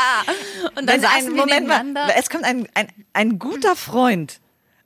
Und 0.76 0.86
dann 0.86 0.88
Wenn 0.88 1.02
saßen 1.02 1.16
ein, 1.16 1.26
wir 1.28 1.32
Moment 1.32 1.68
mal, 1.70 1.82
nebeneinander. 1.84 2.14
es 2.18 2.30
kommt 2.30 2.44
ein, 2.44 2.68
ein, 2.74 2.88
ein 3.14 3.40
guter 3.40 3.78
Freund 3.78 4.42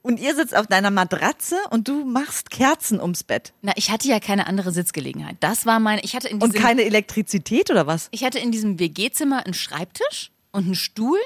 und 0.08 0.20
ihr 0.20 0.36
sitzt 0.36 0.56
auf 0.56 0.68
deiner 0.68 0.90
Matratze 0.92 1.58
und 1.70 1.88
du 1.88 2.06
machst 2.06 2.50
Kerzen 2.50 3.00
ums 3.02 3.24
Bett. 3.24 3.54
Na, 3.62 3.74
ich 3.76 3.92
hatte 3.92 4.08
ja 4.08 4.20
keine 4.20 4.48
andere 4.48 4.72
Sitzgelegenheit. 4.72 5.38
Das 5.42 5.66
war 5.66 5.80
meine. 5.80 6.02
Ich 6.04 6.16
hatte 6.16 6.28
in 6.30 6.42
Und 6.42 6.54
diesem, 6.54 6.66
keine 6.66 6.84
Elektrizität 6.84 7.70
oder 7.70 7.86
was? 7.88 8.08
ich 8.12 8.24
hatte 8.24 8.40
in 8.40 8.52
diesem 8.52 8.80
WG-Zimmer 8.80 9.44
einen 9.46 9.54
Schreibtisch 9.54 10.32
und 10.52 10.66
einen 10.66 10.76
Stuhl 10.76 11.20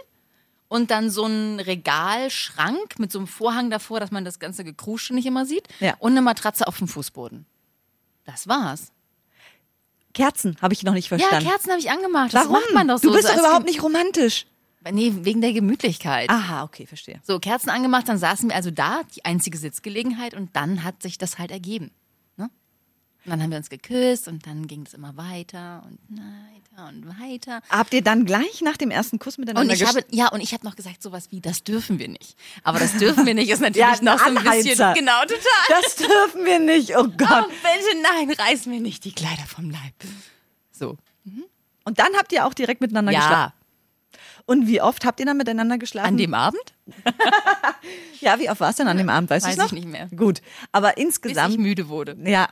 und 0.67 0.89
dann 0.91 1.09
so 1.09 1.25
einen 1.25 1.59
Regalschrank 1.59 2.97
mit 2.99 3.11
so 3.11 3.19
einem 3.19 3.27
Vorhang 3.27 3.69
davor, 3.69 3.99
dass 3.99 4.11
man 4.11 4.25
das 4.25 4.39
ganze 4.39 4.63
Gekrusche 4.63 5.13
nicht 5.13 5.25
immer 5.25 5.45
sieht. 5.45 5.67
Ja. 5.79 5.95
Und 5.99 6.11
eine 6.11 6.21
Matratze 6.21 6.67
auf 6.67 6.77
dem 6.77 6.87
Fußboden. 6.87 7.45
Das 8.25 8.47
war's. 8.47 8.91
Kerzen 10.13 10.57
habe 10.61 10.73
ich 10.73 10.83
noch 10.83 10.93
nicht 10.93 11.09
Ja, 11.09 11.17
verstanden. 11.17 11.47
Kerzen 11.49 11.69
habe 11.71 11.79
ich 11.79 11.89
angemacht. 11.89 12.33
Das 12.33 12.41
Warum? 12.45 12.53
macht 12.53 12.73
man 12.73 12.87
doch 12.87 12.97
so. 12.99 13.07
du 13.09 13.13
bist 13.13 13.23
so 13.23 13.29
doch 13.29 13.33
als 13.37 13.39
überhaupt 13.45 13.65
Kind- 13.65 13.75
nicht 13.75 13.83
romantisch. 13.83 14.45
Nee, 14.89 15.13
wegen 15.21 15.41
der 15.41 15.53
Gemütlichkeit. 15.53 16.29
Aha, 16.29 16.63
okay, 16.63 16.85
verstehe. 16.87 17.19
So, 17.23 17.39
Kerzen 17.39 17.69
angemacht, 17.69 18.09
dann 18.09 18.17
saßen 18.17 18.49
wir 18.49 18.55
also 18.55 18.71
da, 18.71 19.01
die 19.15 19.23
einzige 19.25 19.57
Sitzgelegenheit, 19.57 20.33
und 20.33 20.55
dann 20.55 20.83
hat 20.83 21.03
sich 21.03 21.17
das 21.19 21.37
halt 21.37 21.51
ergeben. 21.51 21.91
Ne? 22.37 22.49
Und 23.25 23.29
dann 23.29 23.43
haben 23.43 23.51
wir 23.51 23.57
uns 23.57 23.69
geküsst 23.69 24.27
und 24.27 24.47
dann 24.47 24.65
ging 24.65 24.83
es 24.87 24.95
immer 24.95 25.15
weiter 25.17 25.83
und 25.85 25.99
weiter 26.17 26.87
und 26.89 27.05
weiter. 27.21 27.61
Habt 27.69 27.93
ihr 27.93 28.01
dann 28.01 28.25
gleich 28.25 28.61
nach 28.61 28.75
dem 28.77 28.89
ersten 28.89 29.19
Kuss 29.19 29.37
miteinander 29.37 29.71
Und 29.71 29.79
ich 29.79 29.87
habe, 29.87 30.03
ja, 30.09 30.29
und 30.29 30.41
ich 30.41 30.53
habe 30.53 30.65
noch 30.65 30.75
gesagt, 30.75 31.03
sowas 31.03 31.29
wie, 31.29 31.41
das 31.41 31.63
dürfen 31.63 31.99
wir 31.99 32.07
nicht. 32.07 32.35
Aber 32.63 32.79
das 32.79 32.97
dürfen 32.97 33.27
wir 33.27 33.35
nicht, 33.35 33.49
ist 33.51 33.59
natürlich 33.61 33.85
Ja, 33.87 34.01
noch 34.01 34.17
so 34.17 34.25
ein 34.25 34.33
bisschen, 34.33 34.81
Anheizer. 34.81 34.93
genau, 34.95 35.21
total. 35.21 35.81
Das 35.81 35.95
dürfen 35.97 36.43
wir 36.45 36.59
nicht, 36.59 36.95
oh 36.97 37.01
Oh, 37.01 37.03
Gott. 37.03 37.49
bitte, 37.49 38.01
nein, 38.01 38.31
reiß 38.31 38.65
mir 38.65 38.79
nicht 38.79 39.05
die 39.05 39.11
Kleider 39.11 39.43
vom 39.45 39.69
Leib. 39.69 39.93
So. 40.71 40.97
Und 41.83 41.99
dann 41.99 42.13
habt 42.17 42.31
ihr 42.33 42.45
auch 42.47 42.53
direkt 42.55 42.81
miteinander 42.81 43.11
geschlafen. 43.11 43.53
Und 44.45 44.67
wie 44.67 44.81
oft 44.81 45.05
habt 45.05 45.19
ihr 45.19 45.25
dann 45.25 45.37
miteinander 45.37 45.77
geschlafen? 45.77 46.07
an 46.09 46.17
dem 46.17 46.33
Abend? 46.33 46.61
ja, 48.19 48.39
wie 48.39 48.49
oft 48.49 48.59
war 48.59 48.69
es 48.69 48.75
denn 48.77 48.87
an 48.87 48.97
dem 48.97 49.09
Abend? 49.09 49.29
Weißt 49.29 49.45
Weiß 49.45 49.53
ich 49.53 49.59
noch? 49.59 49.71
nicht 49.71 49.87
mehr. 49.87 50.07
Gut, 50.15 50.41
aber 50.71 50.93
Bis 50.93 51.03
insgesamt 51.03 51.53
ich 51.53 51.59
müde 51.59 51.89
wurde. 51.89 52.17
Ja. 52.23 52.49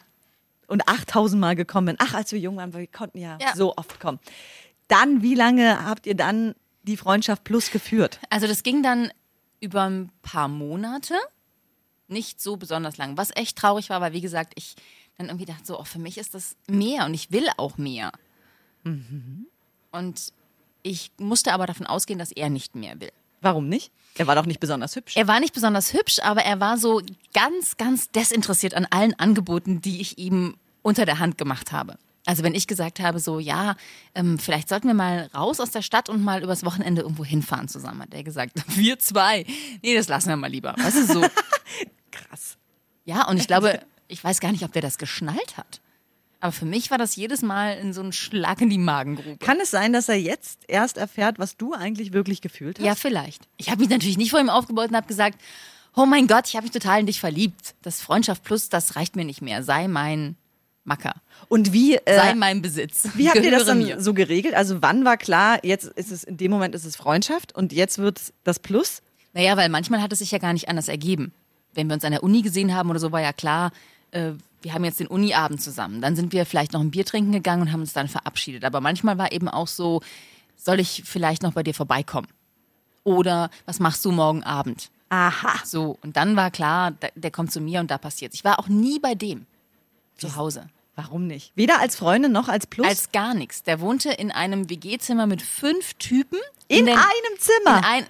Und 0.67 0.88
8000 0.88 1.39
Mal 1.39 1.56
gekommen. 1.56 1.95
Ach, 2.00 2.13
als 2.13 2.31
wir 2.31 2.39
jung 2.39 2.57
waren, 2.57 2.73
wir 2.73 2.85
konnten 2.88 3.17
ja, 3.17 3.38
Ja. 3.41 3.56
so 3.56 3.75
oft 3.75 4.00
kommen. 4.00 4.19
Dann, 4.88 5.21
wie 5.21 5.35
lange 5.35 5.85
habt 5.85 6.06
ihr 6.07 6.15
dann 6.15 6.56
die 6.83 6.97
Freundschaft 6.97 7.44
plus 7.44 7.71
geführt? 7.71 8.19
Also 8.29 8.47
das 8.47 8.63
ging 8.63 8.83
dann 8.83 9.12
über 9.59 9.83
ein 9.89 10.12
paar 10.21 10.47
Monate, 10.47 11.15
nicht 12.07 12.41
so 12.41 12.57
besonders 12.57 12.97
lang, 12.97 13.17
was 13.17 13.35
echt 13.35 13.57
traurig 13.57 13.89
war, 13.89 14.00
weil 14.01 14.13
wie 14.13 14.22
gesagt, 14.22 14.53
ich 14.55 14.75
dann 15.17 15.27
irgendwie 15.27 15.45
dachte 15.45 15.65
so, 15.65 15.79
oh, 15.79 15.84
für 15.84 16.00
mich 16.00 16.17
ist 16.17 16.34
das 16.34 16.55
mehr 16.67 17.05
und 17.05 17.13
ich 17.13 17.31
will 17.31 17.48
auch 17.57 17.77
mehr. 17.77 18.12
Und 18.84 20.34
ich 20.83 21.12
musste 21.17 21.53
aber 21.53 21.65
davon 21.65 21.86
ausgehen, 21.88 22.19
dass 22.19 22.31
er 22.31 22.50
nicht 22.50 22.75
mehr 22.75 23.00
will. 23.00 23.12
Warum 23.41 23.69
nicht? 23.69 23.91
Er 24.17 24.27
war 24.27 24.36
doch 24.36 24.45
nicht 24.45 24.59
besonders 24.59 24.95
hübsch. 24.95 25.15
Er 25.15 25.27
war 25.27 25.39
nicht 25.39 25.53
besonders 25.53 25.93
hübsch, 25.93 26.19
aber 26.21 26.41
er 26.41 26.59
war 26.59 26.77
so 26.77 27.01
ganz, 27.33 27.77
ganz 27.77 28.09
desinteressiert 28.12 28.74
an 28.74 28.86
allen 28.89 29.17
Angeboten, 29.17 29.81
die 29.81 30.01
ich 30.01 30.17
ihm 30.17 30.57
unter 30.81 31.05
der 31.05 31.19
Hand 31.19 31.38
gemacht 31.38 31.71
habe. 31.71 31.98
Also 32.25 32.43
wenn 32.43 32.53
ich 32.53 32.67
gesagt 32.67 33.00
habe, 33.00 33.19
so 33.19 33.39
ja, 33.39 33.75
ähm, 34.13 34.38
vielleicht 34.38 34.69
sollten 34.69 34.88
wir 34.88 34.93
mal 34.93 35.29
raus 35.33 35.59
aus 35.59 35.71
der 35.71 35.81
Stadt 35.81 36.09
und 36.09 36.24
mal 36.24 36.43
übers 36.43 36.65
Wochenende 36.65 37.01
irgendwo 37.01 37.24
hinfahren 37.24 37.67
zusammen, 37.67 38.01
hat 38.01 38.13
er 38.13 38.24
gesagt, 38.24 38.53
wir 38.75 39.00
zwei. 39.00 39.45
Nee, 39.81 39.95
das 39.95 40.09
lassen 40.09 40.29
wir 40.29 40.36
mal 40.36 40.51
lieber. 40.51 40.75
Weißt 40.77 40.98
du, 40.98 41.05
so. 41.05 41.21
Krass. 42.12 42.57
Ja, 43.05 43.27
und 43.27 43.38
ich 43.38 43.48
glaube, 43.48 43.79
ich 44.07 44.24
weiß 44.24 44.41
gar 44.41 44.51
nicht, 44.51 44.63
ob 44.63 44.74
der 44.74 44.81
das 44.81 44.98
geschnallt 44.98 45.57
hat. 45.57 45.81
Aber 46.41 46.51
für 46.51 46.65
mich 46.65 46.89
war 46.89 46.98
das 46.98 47.15
jedes 47.15 47.41
Mal 47.41 47.77
in 47.77 47.91
so 47.91 48.01
einen 48.01 48.13
Schlag 48.13 48.62
in 48.62 48.69
die 48.69 48.77
Magengrube. 48.77 49.38
Kann 49.39 49.60
es 49.60 49.72
sein, 49.72 49.91
dass 49.91 50.08
er 50.08 50.15
jetzt 50.15 50.62
erst 50.67 50.98
erfährt, 50.98 51.38
was 51.38 51.58
du 51.58 51.74
eigentlich 51.74 52.13
wirklich 52.13 52.41
gefühlt 52.41 52.79
hast? 52.79 52.86
Ja, 52.86 52.96
vielleicht. 52.96 53.48
Ich 53.58 53.69
habe 53.69 53.81
mich 53.81 53.89
natürlich 53.89 54.17
nicht 54.17 54.31
vor 54.31 54.39
ihm 54.39 54.50
aufgebaut 54.50 54.89
und 54.89 54.96
habe 54.96 55.08
gesagt, 55.08 55.39
oh 55.96 56.05
mein 56.05 56.27
Gott, 56.27 56.48
ich 56.48 56.55
habe 56.55 56.63
mich 56.63 56.72
total 56.72 57.01
in 57.01 57.08
dich 57.08 57.19
verliebt. 57.19 57.75
Das 57.81 58.01
Freundschaft 58.01 58.43
plus, 58.43 58.69
das 58.69 58.96
reicht 58.96 59.17
mir 59.17 59.25
nicht 59.25 59.41
mehr. 59.41 59.63
Sei 59.63 59.89
mein 59.89 60.38
Macker. 60.86 61.15
Und 61.50 61.74
wie, 61.74 62.00
Sei 62.05 62.31
äh, 62.31 62.36
mein 62.36 62.62
Besitz. 62.62 63.10
wie 63.15 63.29
habt 63.29 63.43
ihr 63.43 63.51
das 63.51 63.65
dann 63.65 63.79
mir. 63.79 64.00
so 64.00 64.13
geregelt? 64.13 64.53
Also 64.55 64.81
wann 64.81 65.03
war 65.03 65.17
klar, 65.17 65.63
jetzt 65.63 65.88
ist 65.88 66.12
es, 66.12 66.24
in 66.24 66.38
dem 66.38 66.51
Moment 66.51 66.74
ist 66.74 66.86
es 66.86 66.96
Freundschaft 66.96 67.53
und 67.53 67.74
jetzt 67.74 67.98
wird 67.98 68.34
das 68.46 68.60
Plus? 68.60 69.01
Naja, 69.34 69.58
weil 69.58 69.69
manchmal 69.69 70.01
hat 70.01 70.13
es 70.13 70.19
sich 70.19 70.31
ja 70.31 70.38
gar 70.38 70.53
nicht 70.53 70.69
anders 70.69 70.88
ergeben. 70.88 71.34
Wenn 71.74 71.88
wir 71.88 71.93
uns 71.93 72.03
an 72.05 72.12
der 72.12 72.24
Uni 72.24 72.41
gesehen 72.41 72.74
haben 72.74 72.89
oder 72.89 73.00
so, 73.00 73.12
war 73.12 73.22
ja 73.22 73.34
klar, 73.34 73.72
äh, 74.12 74.31
wir 74.62 74.74
haben 74.74 74.84
jetzt 74.84 75.00
den 75.00 75.08
Uni-Abend 75.08 75.62
zusammen. 75.62 76.01
Dann 76.01 76.16
sind 76.16 76.34
wir 76.34 76.46
vielleicht 76.46 76.74
noch 76.74 76.82
ein 76.82 76.92
Bier 76.92 77.06
trinken 77.06 77.32
gegangen 77.32 77.62
und 77.63 77.72
haben 77.72 77.82
uns 77.82 77.94
dann 77.94 78.08
verabschiedet. 78.08 78.66
Aber 78.66 78.82
manchmal 78.82 79.18
war 79.18 79.32
eben 79.32 79.48
auch 79.48 79.68
so, 79.68 80.01
soll 80.56 80.80
ich 80.80 81.04
vielleicht 81.06 81.44
noch 81.44 81.54
bei 81.54 81.63
dir 81.63 81.74
vorbeikommen? 81.74 82.28
Oder 83.04 83.50
was 83.66 83.80
machst 83.80 84.04
du 84.06 84.12
morgen 84.12 84.44
Abend? 84.44 84.89
Aha. 85.10 85.54
So, 85.66 85.98
und 86.04 86.18
dann 86.18 86.36
war 86.36 86.51
klar, 86.51 86.92
der 87.16 87.32
kommt 87.32 87.51
zu 87.51 87.62
mir 87.62 87.80
und 87.80 87.89
da 87.89 87.98
passiert's. 87.98 88.36
Ich 88.36 88.44
war 88.44 88.60
auch 88.60 88.68
nie 88.68 89.00
bei 89.00 89.16
dem 89.16 89.46
zu 90.18 90.36
Hause. 90.36 90.68
Warum 90.96 91.28
nicht? 91.28 91.54
Weder 91.56 91.80
als 91.80 91.96
Freundin 91.96 92.34
noch 92.34 92.50
als 92.50 92.68
Plus? 92.68 92.86
Als 92.86 93.12
gar 93.13 93.34
nichts. 93.34 93.63
Der 93.63 93.80
wohnte 93.80 94.12
in 94.12 94.32
einem 94.32 94.70
WG-Zimmer 94.70 95.28
mit 95.28 95.42
fünf 95.42 95.94
Typen. 95.94 96.38
in 96.68 96.86
der- 96.86 96.96
einem 96.98 97.39
Zimmer. 97.39 97.78
in, 97.80 97.84
ein, 97.86 98.06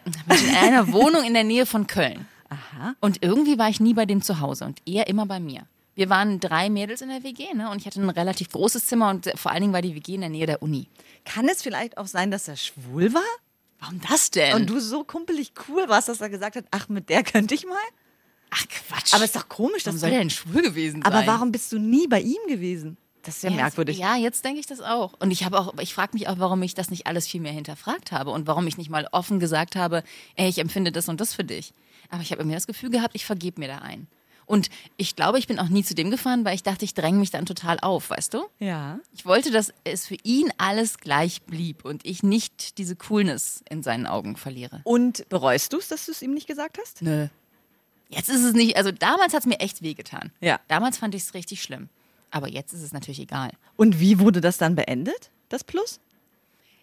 in 0.49 0.55
einer 0.55 0.91
Wohnung 0.91 1.23
in 1.23 1.35
der 1.35 1.43
Nähe 1.43 1.65
von 1.67 1.85
Köln. 1.87 2.25
Aha. 2.49 2.95
Und 2.99 3.21
irgendwie 3.23 3.59
war 3.59 3.69
ich 3.69 3.79
nie 3.79 3.93
bei 3.93 4.07
dem 4.07 4.23
zu 4.23 4.39
Hause 4.39 4.65
und 4.65 4.79
er 4.87 5.05
immer 5.07 5.27
bei 5.27 5.39
mir. 5.39 5.61
Wir 5.99 6.09
waren 6.09 6.39
drei 6.39 6.69
Mädels 6.69 7.01
in 7.01 7.09
der 7.09 7.23
WG, 7.23 7.53
ne? 7.53 7.69
Und 7.69 7.79
ich 7.79 7.85
hatte 7.85 8.01
ein 8.01 8.09
relativ 8.09 8.49
großes 8.51 8.85
Zimmer 8.85 9.09
und 9.09 9.29
vor 9.35 9.51
allen 9.51 9.59
Dingen 9.59 9.73
war 9.73 9.81
die 9.81 9.95
WG 9.95 10.15
in 10.15 10.21
der 10.21 10.29
Nähe 10.29 10.45
der 10.45 10.61
Uni. 10.63 10.87
Kann 11.25 11.49
es 11.49 11.61
vielleicht 11.61 11.97
auch 11.97 12.07
sein, 12.07 12.31
dass 12.31 12.47
er 12.47 12.55
schwul 12.55 13.13
war? 13.13 13.21
Warum 13.81 13.99
das 14.09 14.31
denn? 14.31 14.55
Und 14.55 14.69
du 14.69 14.79
so 14.79 15.03
kumpelig 15.03 15.51
cool 15.67 15.89
warst, 15.89 16.07
dass 16.07 16.21
er 16.21 16.29
gesagt 16.29 16.55
hat, 16.55 16.63
ach, 16.71 16.87
mit 16.87 17.09
der 17.09 17.25
könnte 17.25 17.53
ich 17.53 17.65
mal? 17.65 17.75
Ach 18.49 18.63
Quatsch. 18.69 19.13
Aber 19.13 19.25
ist 19.25 19.35
doch 19.35 19.49
komisch, 19.49 19.85
Warum 19.85 19.95
dass 19.95 19.99
soll 19.99 20.09
du... 20.11 20.15
der 20.15 20.23
denn 20.23 20.29
schwul 20.29 20.61
gewesen 20.61 21.01
sein? 21.01 21.11
Aber 21.11 21.27
warum 21.27 21.51
bist 21.51 21.69
du 21.73 21.79
nie 21.79 22.07
bei 22.07 22.21
ihm 22.21 22.39
gewesen? 22.47 22.95
Das 23.23 23.35
ist 23.35 23.43
ja, 23.43 23.49
Ja, 23.49 23.57
merkwürdig. 23.57 23.97
Ja, 23.97 24.15
jetzt 24.15 24.45
denke 24.45 24.61
ich 24.61 24.67
das 24.67 24.79
auch. 24.79 25.15
Und 25.19 25.31
ich 25.31 25.43
habe 25.43 25.59
auch, 25.59 25.77
ich 25.79 25.93
frage 25.93 26.13
mich 26.13 26.29
auch, 26.29 26.39
warum 26.39 26.63
ich 26.63 26.75
das 26.75 26.91
nicht 26.91 27.07
alles 27.07 27.27
viel 27.27 27.41
mehr 27.41 27.51
hinterfragt 27.51 28.13
habe 28.13 28.31
und 28.31 28.47
warum 28.47 28.65
ich 28.67 28.77
nicht 28.77 28.89
mal 28.89 29.05
offen 29.11 29.41
gesagt 29.41 29.75
habe, 29.75 30.03
ey, 30.37 30.47
ich 30.47 30.59
empfinde 30.59 30.93
das 30.93 31.09
und 31.09 31.19
das 31.19 31.33
für 31.33 31.43
dich. 31.43 31.73
Aber 32.09 32.21
ich 32.21 32.31
habe 32.31 32.39
irgendwie 32.39 32.55
das 32.55 32.67
Gefühl 32.67 32.89
gehabt, 32.89 33.15
ich 33.15 33.25
vergebe 33.25 33.59
mir 33.59 33.67
da 33.67 33.79
ein. 33.79 34.07
Und 34.49 34.71
ich 34.97 35.15
glaube, 35.15 35.37
ich 35.37 35.45
bin 35.45 35.59
auch 35.59 35.69
nie 35.69 35.83
zu 35.83 35.93
dem 35.93 36.09
gefahren, 36.09 36.43
weil 36.43 36.55
ich 36.55 36.63
dachte, 36.63 36.83
ich 36.83 36.95
dränge 36.95 37.19
mich 37.19 37.29
dann 37.29 37.45
total 37.45 37.77
auf, 37.81 38.09
weißt 38.09 38.33
du? 38.33 38.47
Ja. 38.57 38.99
Ich 39.13 39.23
wollte, 39.23 39.51
dass 39.51 39.71
es 39.83 40.07
für 40.07 40.17
ihn 40.23 40.51
alles 40.57 40.97
gleich 40.97 41.43
blieb 41.43 41.85
und 41.85 42.03
ich 42.03 42.23
nicht 42.23 42.79
diese 42.79 42.95
Coolness 42.95 43.63
in 43.69 43.83
seinen 43.83 44.07
Augen 44.07 44.37
verliere. 44.37 44.81
Und 44.85 45.29
bereust 45.29 45.71
du 45.73 45.77
es, 45.77 45.89
dass 45.89 46.07
du 46.07 46.13
es 46.13 46.23
ihm 46.23 46.33
nicht 46.33 46.47
gesagt 46.47 46.79
hast? 46.81 47.03
Nö. 47.03 47.27
Jetzt 48.09 48.29
ist 48.29 48.43
es 48.43 48.53
nicht, 48.53 48.75
also 48.75 48.91
damals 48.91 49.35
hat 49.35 49.41
es 49.41 49.45
mir 49.45 49.59
echt 49.59 49.83
wehgetan. 49.83 50.31
Ja. 50.41 50.59
Damals 50.67 50.97
fand 50.97 51.13
ich 51.13 51.21
es 51.21 51.35
richtig 51.35 51.61
schlimm. 51.61 51.87
Aber 52.31 52.47
jetzt 52.47 52.73
ist 52.73 52.81
es 52.81 52.91
natürlich 52.91 53.19
egal. 53.19 53.51
Und 53.75 53.99
wie 53.99 54.17
wurde 54.17 54.41
das 54.41 54.57
dann 54.57 54.73
beendet, 54.73 55.29
das 55.49 55.63
Plus? 55.63 55.99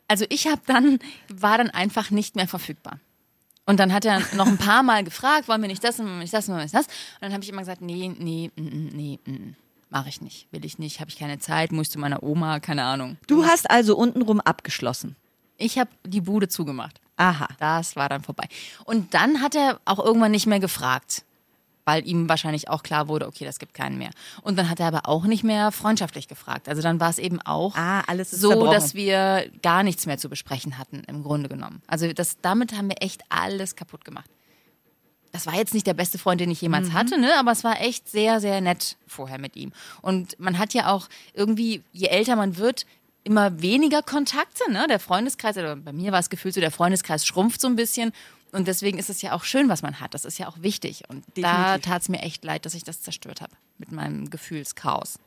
Also 0.06 0.24
ich 0.28 0.46
habe 0.46 0.62
dann, 0.66 1.00
war 1.28 1.58
dann 1.58 1.70
einfach 1.70 2.12
nicht 2.12 2.36
mehr 2.36 2.46
verfügbar. 2.46 3.00
Und 3.66 3.80
dann 3.80 3.92
hat 3.92 4.04
er 4.04 4.20
noch 4.34 4.46
ein 4.46 4.58
paar 4.58 4.82
Mal 4.82 5.02
gefragt, 5.04 5.48
wollen 5.48 5.60
wir 5.60 5.68
nicht 5.68 5.82
das, 5.82 5.98
wollen 5.98 6.08
wir 6.08 6.16
nicht 6.18 6.32
das, 6.32 6.48
wollen 6.48 6.58
wir 6.58 6.62
nicht 6.62 6.74
das. 6.74 6.86
Und 6.86 7.22
dann 7.22 7.32
habe 7.32 7.42
ich 7.42 7.50
immer 7.50 7.60
gesagt, 7.60 7.82
nee, 7.82 8.12
nee, 8.16 8.50
mm, 8.56 8.62
mm, 8.62 8.90
nee, 8.94 9.18
mm, 9.26 9.54
mache 9.90 10.08
ich 10.08 10.20
nicht, 10.20 10.46
will 10.52 10.64
ich 10.64 10.78
nicht, 10.78 11.00
habe 11.00 11.10
ich 11.10 11.18
keine 11.18 11.38
Zeit, 11.40 11.72
muss 11.72 11.88
ich 11.88 11.92
zu 11.92 11.98
meiner 11.98 12.22
Oma, 12.22 12.60
keine 12.60 12.84
Ahnung. 12.84 13.18
Du 13.26 13.44
hast 13.44 13.68
also 13.68 13.96
untenrum 13.96 14.40
abgeschlossen. 14.40 15.16
Ich 15.58 15.78
habe 15.78 15.90
die 16.04 16.20
Bude 16.20 16.48
zugemacht. 16.48 17.00
Aha. 17.16 17.48
Das 17.58 17.96
war 17.96 18.08
dann 18.08 18.22
vorbei. 18.22 18.46
Und 18.84 19.14
dann 19.14 19.40
hat 19.40 19.54
er 19.54 19.80
auch 19.84 19.98
irgendwann 19.98 20.30
nicht 20.30 20.46
mehr 20.46 20.60
gefragt, 20.60 21.24
weil 21.86 22.06
ihm 22.06 22.28
wahrscheinlich 22.28 22.68
auch 22.68 22.82
klar 22.82 23.08
wurde, 23.08 23.26
okay, 23.26 23.44
das 23.44 23.58
gibt 23.58 23.72
keinen 23.72 23.96
mehr. 23.96 24.10
Und 24.42 24.58
dann 24.58 24.68
hat 24.68 24.80
er 24.80 24.88
aber 24.88 25.08
auch 25.08 25.24
nicht 25.24 25.44
mehr 25.44 25.70
freundschaftlich 25.72 26.26
gefragt. 26.28 26.68
Also 26.68 26.82
dann 26.82 27.00
war 27.00 27.08
es 27.08 27.18
eben 27.18 27.40
auch 27.40 27.74
Ah, 27.76 28.02
so, 28.24 28.48
zerbrochen. 28.50 28.72
dass 28.72 28.94
wir 28.94 29.48
gar 29.62 29.82
nichts 29.84 30.04
mehr 30.04 30.18
zu 30.18 30.28
besprechen 30.28 30.78
hatten, 30.78 31.04
im 31.06 31.22
Grunde 31.22 31.48
genommen. 31.48 31.80
Also 31.86 32.12
das, 32.12 32.38
damit 32.42 32.76
haben 32.76 32.88
wir 32.88 32.96
echt 33.00 33.22
alles 33.28 33.76
kaputt 33.76 34.04
gemacht. 34.04 34.28
Das 35.30 35.46
war 35.46 35.54
jetzt 35.54 35.74
nicht 35.74 35.86
der 35.86 35.94
beste 35.94 36.18
Freund, 36.18 36.40
den 36.40 36.50
ich 36.50 36.60
jemals 36.60 36.92
hatte, 36.92 37.20
ne? 37.20 37.38
aber 37.38 37.52
es 37.52 37.62
war 37.62 37.80
echt 37.80 38.08
sehr, 38.08 38.40
sehr 38.40 38.60
nett 38.60 38.96
vorher 39.06 39.38
mit 39.38 39.54
ihm. 39.54 39.70
Und 40.02 40.38
man 40.40 40.58
hat 40.58 40.74
ja 40.74 40.90
auch 40.90 41.08
irgendwie, 41.34 41.82
je 41.92 42.08
älter 42.08 42.36
man 42.36 42.56
wird, 42.56 42.86
immer 43.22 43.60
weniger 43.60 44.02
Kontakte. 44.02 44.70
Ne? 44.72 44.86
Der 44.88 44.98
Freundeskreis, 44.98 45.56
oder 45.56 45.76
bei 45.76 45.92
mir 45.92 46.10
war 46.10 46.20
es 46.20 46.30
gefühlt 46.30 46.54
so, 46.54 46.60
der 46.60 46.70
Freundeskreis 46.70 47.26
schrumpft 47.26 47.60
so 47.60 47.68
ein 47.68 47.76
bisschen. 47.76 48.12
Und 48.52 48.68
deswegen 48.68 48.98
ist 48.98 49.10
es 49.10 49.22
ja 49.22 49.32
auch 49.32 49.44
schön, 49.44 49.68
was 49.68 49.82
man 49.82 50.00
hat. 50.00 50.14
Das 50.14 50.24
ist 50.24 50.38
ja 50.38 50.48
auch 50.48 50.62
wichtig. 50.62 51.02
Und 51.08 51.24
da 51.34 51.74
Definitiv. 51.74 51.90
tat 51.90 52.02
es 52.02 52.08
mir 52.08 52.20
echt 52.20 52.44
leid, 52.44 52.64
dass 52.64 52.74
ich 52.74 52.84
das 52.84 53.02
zerstört 53.02 53.40
habe 53.40 53.52
mit 53.78 53.92
meinem 53.92 54.30
Gefühlschaos. 54.30 55.18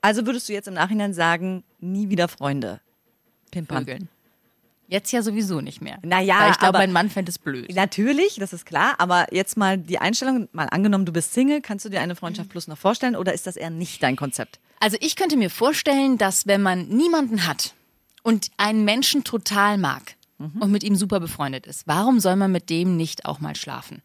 Also 0.00 0.26
würdest 0.26 0.48
du 0.48 0.52
jetzt 0.52 0.68
im 0.68 0.74
Nachhinein 0.74 1.14
sagen, 1.14 1.64
nie 1.80 2.08
wieder 2.08 2.28
Freunde 2.28 2.80
pimpern? 3.50 4.08
Jetzt 4.90 5.12
ja 5.12 5.20
sowieso 5.22 5.60
nicht 5.60 5.82
mehr. 5.82 5.98
Naja, 6.02 6.40
Weil 6.40 6.50
ich 6.52 6.58
glaube, 6.58 6.78
mein 6.78 6.92
Mann 6.92 7.10
fände 7.10 7.30
es 7.30 7.38
blöd. 7.38 7.74
Natürlich, 7.74 8.36
das 8.36 8.54
ist 8.54 8.64
klar, 8.64 8.94
aber 8.98 9.26
jetzt 9.34 9.58
mal 9.58 9.76
die 9.76 9.98
Einstellung, 9.98 10.48
mal 10.52 10.64
angenommen, 10.64 11.04
du 11.04 11.12
bist 11.12 11.34
Single, 11.34 11.60
kannst 11.60 11.84
du 11.84 11.90
dir 11.90 12.00
eine 12.00 12.16
Freundschaft 12.16 12.48
plus 12.48 12.68
noch 12.68 12.78
vorstellen 12.78 13.14
oder 13.14 13.34
ist 13.34 13.46
das 13.46 13.56
eher 13.56 13.68
nicht 13.68 14.02
dein 14.02 14.16
Konzept? 14.16 14.60
Also 14.80 14.96
ich 15.00 15.14
könnte 15.16 15.36
mir 15.36 15.50
vorstellen, 15.50 16.16
dass 16.16 16.46
wenn 16.46 16.62
man 16.62 16.88
niemanden 16.88 17.46
hat 17.46 17.74
und 18.22 18.50
einen 18.56 18.84
Menschen 18.84 19.24
total 19.24 19.76
mag 19.76 20.14
und 20.38 20.70
mit 20.70 20.84
ihm 20.84 20.94
super 20.94 21.20
befreundet 21.20 21.66
ist, 21.66 21.86
warum 21.86 22.20
soll 22.20 22.36
man 22.36 22.52
mit 22.52 22.70
dem 22.70 22.96
nicht 22.96 23.26
auch 23.26 23.40
mal 23.40 23.56
schlafen? 23.56 24.02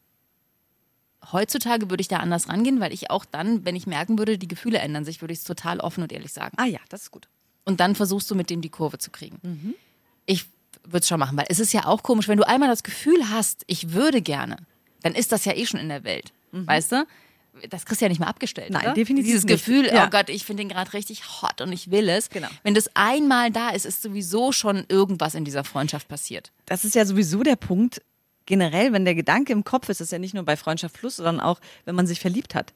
Heutzutage 1.31 1.89
würde 1.89 2.01
ich 2.01 2.07
da 2.07 2.17
anders 2.17 2.49
rangehen, 2.49 2.79
weil 2.79 2.91
ich 2.91 3.09
auch 3.09 3.23
dann, 3.23 3.65
wenn 3.65 3.75
ich 3.75 3.87
merken 3.87 4.17
würde, 4.17 4.37
die 4.37 4.47
Gefühle 4.47 4.79
ändern 4.79 5.05
sich, 5.05 5.21
würde 5.21 5.31
ich 5.33 5.39
es 5.39 5.45
total 5.45 5.79
offen 5.79 6.03
und 6.03 6.11
ehrlich 6.11 6.33
sagen. 6.33 6.55
Ah 6.57 6.65
ja, 6.65 6.79
das 6.89 7.03
ist 7.03 7.11
gut. 7.11 7.29
Und 7.65 7.79
dann 7.79 7.95
versuchst 7.95 8.29
du 8.29 8.35
mit 8.35 8.49
dem 8.49 8.61
die 8.61 8.69
Kurve 8.69 8.97
zu 8.97 9.09
kriegen. 9.11 9.39
Ich 10.25 10.45
würde 10.83 10.99
es 10.99 11.07
schon 11.07 11.19
machen, 11.19 11.37
weil 11.37 11.45
es 11.47 11.59
ist 11.59 11.71
ja 11.71 11.85
auch 11.85 12.03
komisch, 12.03 12.27
wenn 12.27 12.37
du 12.37 12.47
einmal 12.47 12.67
das 12.67 12.83
Gefühl 12.83 13.29
hast, 13.29 13.63
ich 13.67 13.93
würde 13.93 14.21
gerne, 14.21 14.57
dann 15.01 15.15
ist 15.15 15.31
das 15.31 15.45
ja 15.45 15.53
eh 15.55 15.65
schon 15.65 15.79
in 15.79 15.87
der 15.89 16.03
Welt. 16.03 16.33
Weißt 16.67 16.91
du? 16.91 17.05
Das 17.69 17.85
kriegst 17.85 18.01
du 18.01 18.05
ja 18.05 18.09
nicht 18.09 18.19
mehr 18.19 18.27
abgestellt. 18.27 18.71
Nein, 18.71 18.83
oder? 18.83 18.93
definitiv 18.93 19.27
Dieses 19.27 19.45
nicht. 19.45 19.65
Gefühl, 19.65 19.85
Ja. 19.87 20.05
oh 20.07 20.09
Gott, 20.09 20.29
ich 20.29 20.43
finde 20.45 20.63
den 20.63 20.69
gerade 20.69 20.91
richtig 20.93 21.41
hot 21.41 21.61
und 21.61 21.71
ich 21.71 21.91
will 21.91 22.09
es. 22.09 22.29
Genau. 22.29 22.47
Wenn 22.63 22.73
das 22.73 22.89
einmal 22.95 23.51
da 23.51 23.69
ist, 23.69 23.85
ist 23.85 24.01
sowieso 24.01 24.51
schon 24.51 24.85
irgendwas 24.89 25.35
in 25.35 25.45
dieser 25.45 25.63
Freundschaft 25.63 26.07
passiert. 26.07 26.51
Das 26.65 26.83
ist 26.83 26.95
ja 26.95 27.05
sowieso 27.05 27.43
der 27.43 27.55
Punkt, 27.55 28.01
generell, 28.45 28.91
wenn 28.91 29.05
der 29.05 29.15
Gedanke 29.15 29.53
im 29.53 29.63
Kopf 29.63 29.89
ist, 29.89 30.01
ist 30.01 30.11
ja 30.11 30.19
nicht 30.19 30.33
nur 30.33 30.43
bei 30.43 30.57
Freundschaft 30.57 30.95
plus, 30.99 31.17
sondern 31.17 31.39
auch, 31.39 31.59
wenn 31.85 31.95
man 31.95 32.07
sich 32.07 32.19
verliebt 32.19 32.55
hat. 32.55 32.73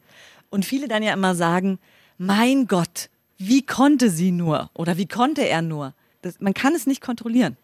Und 0.49 0.63
viele 0.65 0.87
dann 0.87 1.03
ja 1.03 1.13
immer 1.13 1.35
sagen, 1.35 1.79
mein 2.17 2.67
Gott, 2.67 3.09
wie 3.37 3.65
konnte 3.65 4.09
sie 4.09 4.31
nur 4.31 4.69
oder 4.73 4.97
wie 4.97 5.07
konnte 5.07 5.47
er 5.47 5.61
nur? 5.61 5.93
Das, 6.21 6.39
man 6.39 6.53
kann 6.53 6.73
es 6.73 6.85
nicht 6.87 7.01
kontrollieren. 7.01 7.57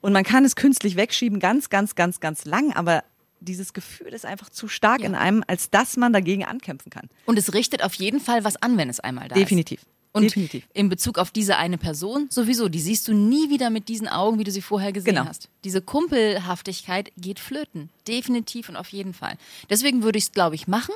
Und 0.00 0.12
man 0.12 0.24
kann 0.24 0.44
es 0.44 0.56
künstlich 0.56 0.96
wegschieben, 0.96 1.38
ganz, 1.38 1.70
ganz, 1.70 1.94
ganz, 1.94 2.18
ganz 2.18 2.44
lang, 2.44 2.72
aber 2.72 3.04
dieses 3.44 3.72
Gefühl 3.72 4.08
ist 4.08 4.24
einfach 4.26 4.48
zu 4.50 4.68
stark 4.68 5.00
Ja. 5.00 5.06
in 5.06 5.14
einem, 5.14 5.44
als 5.46 5.70
dass 5.70 5.96
man 5.96 6.12
dagegen 6.12 6.44
ankämpfen 6.44 6.90
kann. 6.90 7.08
Und 7.26 7.38
es 7.38 7.52
richtet 7.54 7.82
auf 7.84 7.94
jeden 7.94 8.20
Fall 8.20 8.44
was 8.44 8.56
an, 8.62 8.76
wenn 8.76 8.88
es 8.88 9.00
einmal 9.00 9.28
da 9.28 9.34
ist. 9.34 9.40
Definitiv. 9.40 9.80
Und 10.14 10.24
Definitiv. 10.24 10.64
in 10.74 10.90
Bezug 10.90 11.16
auf 11.16 11.30
diese 11.30 11.56
eine 11.56 11.78
Person, 11.78 12.26
sowieso, 12.30 12.68
die 12.68 12.80
siehst 12.80 13.08
du 13.08 13.14
nie 13.14 13.48
wieder 13.48 13.70
mit 13.70 13.88
diesen 13.88 14.08
Augen, 14.08 14.38
wie 14.38 14.44
du 14.44 14.50
sie 14.50 14.60
vorher 14.60 14.92
gesehen 14.92 15.14
Genau. 15.14 15.26
hast. 15.26 15.48
Diese 15.64 15.80
Kumpelhaftigkeit 15.80 17.12
geht 17.16 17.40
flöten. 17.40 17.90
Definitiv 18.08 18.68
und 18.68 18.76
auf 18.76 18.88
jeden 18.88 19.14
Fall. 19.14 19.36
Deswegen 19.70 20.02
würde 20.02 20.18
ich 20.18 20.24
es, 20.24 20.32
glaube 20.32 20.54
ich, 20.54 20.68
machen 20.68 20.94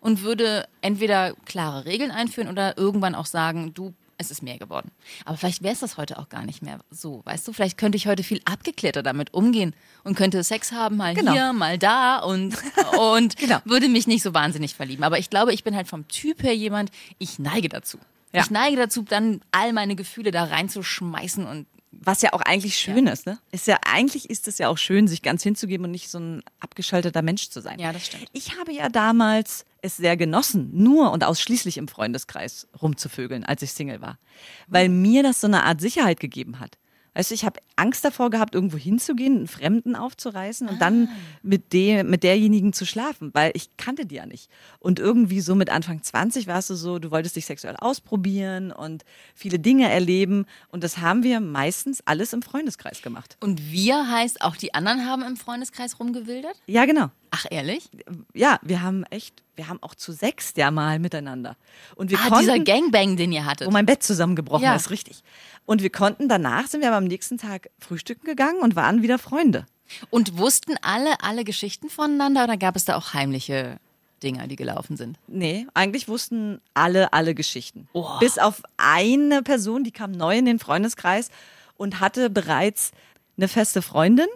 und 0.00 0.22
würde 0.22 0.66
entweder 0.80 1.34
klare 1.44 1.84
Regeln 1.84 2.10
einführen 2.10 2.48
oder 2.48 2.76
irgendwann 2.76 3.14
auch 3.14 3.26
sagen, 3.26 3.72
du, 3.74 3.94
es 4.18 4.30
ist 4.30 4.42
mehr 4.42 4.58
geworden. 4.58 4.90
Aber 5.24 5.36
vielleicht 5.36 5.62
wäre 5.62 5.74
es 5.74 5.80
das 5.80 5.96
heute 5.96 6.18
auch 6.18 6.28
gar 6.28 6.44
nicht 6.44 6.62
mehr 6.62 6.78
so, 6.90 7.20
weißt 7.24 7.46
du? 7.48 7.52
Vielleicht 7.52 7.76
könnte 7.78 7.96
ich 7.96 8.06
heute 8.06 8.22
viel 8.22 8.40
abgeklärter 8.44 9.02
damit 9.02 9.34
umgehen 9.34 9.74
und 10.04 10.16
könnte 10.16 10.42
Sex 10.44 10.72
haben, 10.72 10.96
mal 10.96 11.14
Genau. 11.14 11.32
hier, 11.32 11.52
mal 11.52 11.78
da 11.78 12.18
und, 12.18 12.56
und 12.98 13.36
Genau. 13.36 13.58
würde 13.64 13.88
mich 13.88 14.06
nicht 14.06 14.22
so 14.22 14.32
wahnsinnig 14.34 14.74
verlieben. 14.74 15.04
Aber 15.04 15.18
ich 15.18 15.30
glaube, 15.30 15.52
ich 15.52 15.64
bin 15.64 15.76
halt 15.76 15.88
vom 15.88 16.08
Typ 16.08 16.42
her 16.42 16.54
jemand, 16.54 16.90
ich 17.18 17.38
neige 17.38 17.68
dazu. 17.68 17.98
Ja. 18.32 18.42
Ich 18.42 18.50
neige 18.50 18.76
dazu, 18.76 19.02
dann 19.02 19.40
all 19.52 19.72
meine 19.72 19.96
Gefühle 19.96 20.30
da 20.30 20.44
reinzuschmeißen 20.44 21.46
und 21.46 21.66
Was 21.92 22.20
ja 22.20 22.34
auch 22.34 22.42
eigentlich 22.42 22.76
schön 22.76 23.06
ist, 23.06 23.24
ne? 23.26 23.38
Ist 23.52 23.66
ja, 23.66 23.78
eigentlich 23.86 24.28
ist 24.28 24.48
es 24.48 24.58
ja 24.58 24.68
auch 24.68 24.76
schön, 24.76 25.08
sich 25.08 25.22
ganz 25.22 25.42
hinzugeben 25.42 25.86
und 25.86 25.92
nicht 25.92 26.10
so 26.10 26.18
ein 26.18 26.42
abgeschalteter 26.60 27.22
Mensch 27.22 27.48
zu 27.48 27.60
sein. 27.62 27.78
Ja, 27.78 27.90
das 27.92 28.04
stimmt. 28.06 28.26
Ich 28.32 28.58
habe 28.58 28.70
ja 28.72 28.90
damals 28.90 29.64
es 29.86 29.96
sehr 29.96 30.16
genossen, 30.16 30.70
nur 30.72 31.12
und 31.12 31.24
ausschließlich 31.24 31.78
im 31.78 31.88
Freundeskreis 31.88 32.68
rumzuvögeln, 32.80 33.44
als 33.44 33.62
ich 33.62 33.72
Single 33.72 34.00
war. 34.00 34.18
Weil 34.66 34.88
mir 34.88 35.22
das 35.22 35.40
so 35.40 35.46
eine 35.46 35.64
Art 35.64 35.80
Sicherheit 35.80 36.20
gegeben 36.20 36.60
hat. 36.60 36.78
Weißt 37.16 37.30
du, 37.30 37.34
ich 37.34 37.46
habe 37.46 37.60
Angst 37.76 38.04
davor 38.04 38.28
gehabt, 38.28 38.54
irgendwo 38.54 38.76
hinzugehen, 38.76 39.38
einen 39.38 39.48
Fremden 39.48 39.96
aufzureißen 39.96 40.68
und 40.68 40.82
dann 40.82 41.08
mit, 41.42 41.72
dem, 41.72 42.10
mit 42.10 42.22
derjenigen 42.22 42.74
zu 42.74 42.84
schlafen, 42.84 43.30
weil 43.32 43.52
ich 43.54 43.74
kannte 43.78 44.04
die 44.04 44.16
ja 44.16 44.26
nicht. 44.26 44.50
Und 44.80 44.98
irgendwie 44.98 45.40
so 45.40 45.54
mit 45.54 45.70
Anfang 45.70 46.02
20 46.02 46.46
warst 46.46 46.68
du 46.68 46.74
so, 46.74 46.98
du 46.98 47.10
wolltest 47.10 47.36
dich 47.36 47.46
sexuell 47.46 47.76
ausprobieren 47.76 48.70
und 48.70 49.06
viele 49.34 49.58
Dinge 49.58 49.90
erleben. 49.90 50.44
Und 50.68 50.84
das 50.84 50.98
haben 50.98 51.22
wir 51.22 51.40
meistens 51.40 52.02
alles 52.04 52.34
im 52.34 52.42
Freundeskreis 52.42 53.00
gemacht. 53.00 53.38
Und 53.40 53.72
wir 53.72 54.10
heißt, 54.10 54.42
auch 54.42 54.56
die 54.56 54.74
anderen 54.74 55.06
haben 55.06 55.22
im 55.22 55.38
Freundeskreis 55.38 55.98
rumgewildert? 55.98 56.60
Ja, 56.66 56.84
genau. 56.84 57.08
Ach, 57.36 57.46
ehrlich? 57.50 57.90
Ja, 58.34 58.58
wir 58.62 58.82
haben 58.82 59.04
echt, 59.10 59.42
wir 59.56 59.68
haben 59.68 59.82
auch 59.82 59.94
zu 59.94 60.12
sechs 60.12 60.54
ja 60.56 60.70
mal 60.70 60.98
miteinander. 60.98 61.56
Und 61.94 62.10
wir 62.10 62.18
Ah, 62.18 62.28
konnten, 62.28 62.38
dieser 62.40 62.58
Gangbang, 62.60 63.16
den 63.16 63.32
ihr 63.32 63.44
hattet. 63.44 63.66
wo 63.66 63.70
mein 63.70 63.86
Bett 63.86 64.02
zusammengebrochen 64.02 64.64
Ja. 64.64 64.74
ist, 64.74 64.90
richtig. 64.90 65.22
Und 65.66 65.82
wir 65.82 65.90
konnten 65.90 66.28
danach, 66.28 66.66
sind 66.66 66.80
wir 66.80 66.88
aber 66.88 66.96
am 66.98 67.04
nächsten 67.04 67.38
Tag 67.38 67.68
frühstücken 67.78 68.24
gegangen 68.26 68.60
und 68.60 68.76
waren 68.76 69.02
wieder 69.02 69.18
Freunde. 69.18 69.66
Und 70.10 70.38
wussten 70.38 70.76
alle 70.82 71.20
alle 71.22 71.44
Geschichten 71.44 71.88
voneinander 71.90 72.44
oder 72.44 72.56
gab 72.56 72.74
es 72.76 72.84
da 72.86 72.96
auch 72.96 73.14
heimliche 73.14 73.78
Dinger, 74.22 74.46
die 74.46 74.56
gelaufen 74.56 74.96
sind? 74.96 75.18
Nee, 75.26 75.66
eigentlich 75.74 76.08
wussten 76.08 76.60
alle, 76.74 77.12
alle 77.12 77.34
Geschichten. 77.34 77.88
Oh. 77.92 78.18
Bis 78.18 78.38
auf 78.38 78.62
eine 78.78 79.42
Person, 79.42 79.84
die 79.84 79.92
kam 79.92 80.12
neu 80.12 80.38
in 80.38 80.44
den 80.46 80.58
Freundeskreis 80.58 81.30
und 81.76 82.00
hatte 82.00 82.30
bereits 82.30 82.92
eine 83.36 83.46
feste 83.48 83.82
Freundin 83.82 84.26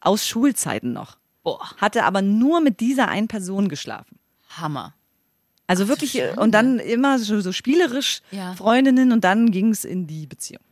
aus 0.00 0.26
Schulzeiten 0.26 0.92
noch. 0.92 1.16
Boah, 1.42 1.70
Hatte 1.78 2.04
aber 2.04 2.22
nur 2.22 2.60
mit 2.60 2.80
dieser 2.80 3.08
einen 3.08 3.28
Person 3.28 3.68
geschlafen. 3.68 4.18
Hammer. 4.56 4.94
Also 5.66 5.88
wirklich, 5.88 6.18
äh, 6.18 6.34
und 6.36 6.52
dann 6.52 6.78
immer 6.78 7.18
so, 7.18 7.40
so 7.40 7.52
spielerisch 7.52 8.20
Ja. 8.30 8.54
Freundinnen 8.54 9.12
und 9.12 9.24
dann 9.24 9.50
ging 9.50 9.70
es 9.70 9.84
in 9.84 10.06
die 10.06 10.26
Beziehung. 10.26 10.62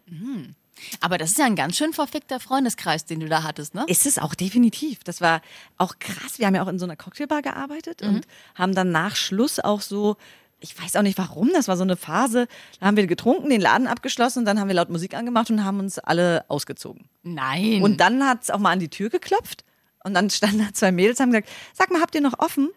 Aber 1.00 1.19
das 1.19 1.31
ist 1.31 1.39
ja 1.39 1.45
ein 1.45 1.57
ganz 1.57 1.77
schön 1.77 1.93
verfickter 1.93 2.41
Freundeskreis, 2.41 3.05
den 3.05 3.21
du 3.21 3.29
da 3.29 3.43
hattest, 3.43 3.75
ne? 3.75 3.85
Ist 3.87 4.07
es 4.07 4.19
auch 4.19 4.35
definitiv. 4.35 5.05
Das 5.05 5.21
war 5.21 5.41
auch 5.79 5.99
krass. 5.99 6.39
Wir 6.39 6.47
haben 6.47 6.55
ja 6.55 6.62
auch 6.62 6.69
in 6.69 6.79
so 6.79 6.85
einer 6.87 6.97
Cocktailbar 6.97 7.43
gearbeitet 7.43 8.00
Mhm. 8.03 8.09
und 8.17 8.27
haben 8.55 8.75
dann 8.75 8.91
nach 8.91 9.15
Schluss 9.17 9.61
auch 9.61 9.81
so, 9.83 10.17
ich 10.59 10.81
weiß 10.81 10.97
auch 10.97 11.03
nicht 11.03 11.19
warum, 11.19 11.50
das 11.55 11.69
war 11.69 11.77
so 11.77 11.83
eine 11.83 11.97
Phase, 11.97 12.49
da 12.81 12.87
haben 12.87 12.97
wir 12.97 13.07
getrunken, 13.07 13.50
den 13.50 13.61
Laden 13.61 13.87
abgeschlossen 13.87 14.41
und 14.41 14.45
dann 14.47 14.59
haben 14.59 14.69
wir 14.69 14.75
laut 14.75 14.91
Musik 14.91 15.15
angemacht 15.15 15.50
und 15.50 15.65
haben 15.65 15.81
uns 15.81 15.99
alle 15.99 16.45
ausgezogen. 16.49 17.05
Nein. 17.23 17.83
Und 17.83 17.99
dann 18.00 18.27
hat 18.27 18.43
es 18.43 18.50
auch 18.50 18.59
mal 18.59 18.71
an 18.73 18.81
die 18.81 18.89
Tür 18.89 19.11
geklopft 19.11 19.65
und 20.04 20.14
dann 20.14 20.30
standen 20.30 20.59
da 20.59 20.73
zwei 20.73 20.92
Mädels 20.92 21.21
haben 21.21 21.30
gesagt, 21.30 21.49
sag 21.73 21.90
mal, 21.90 22.00
habt 22.00 22.14
ihr 22.14 22.21
noch 22.21 22.38
offen? 22.38 22.71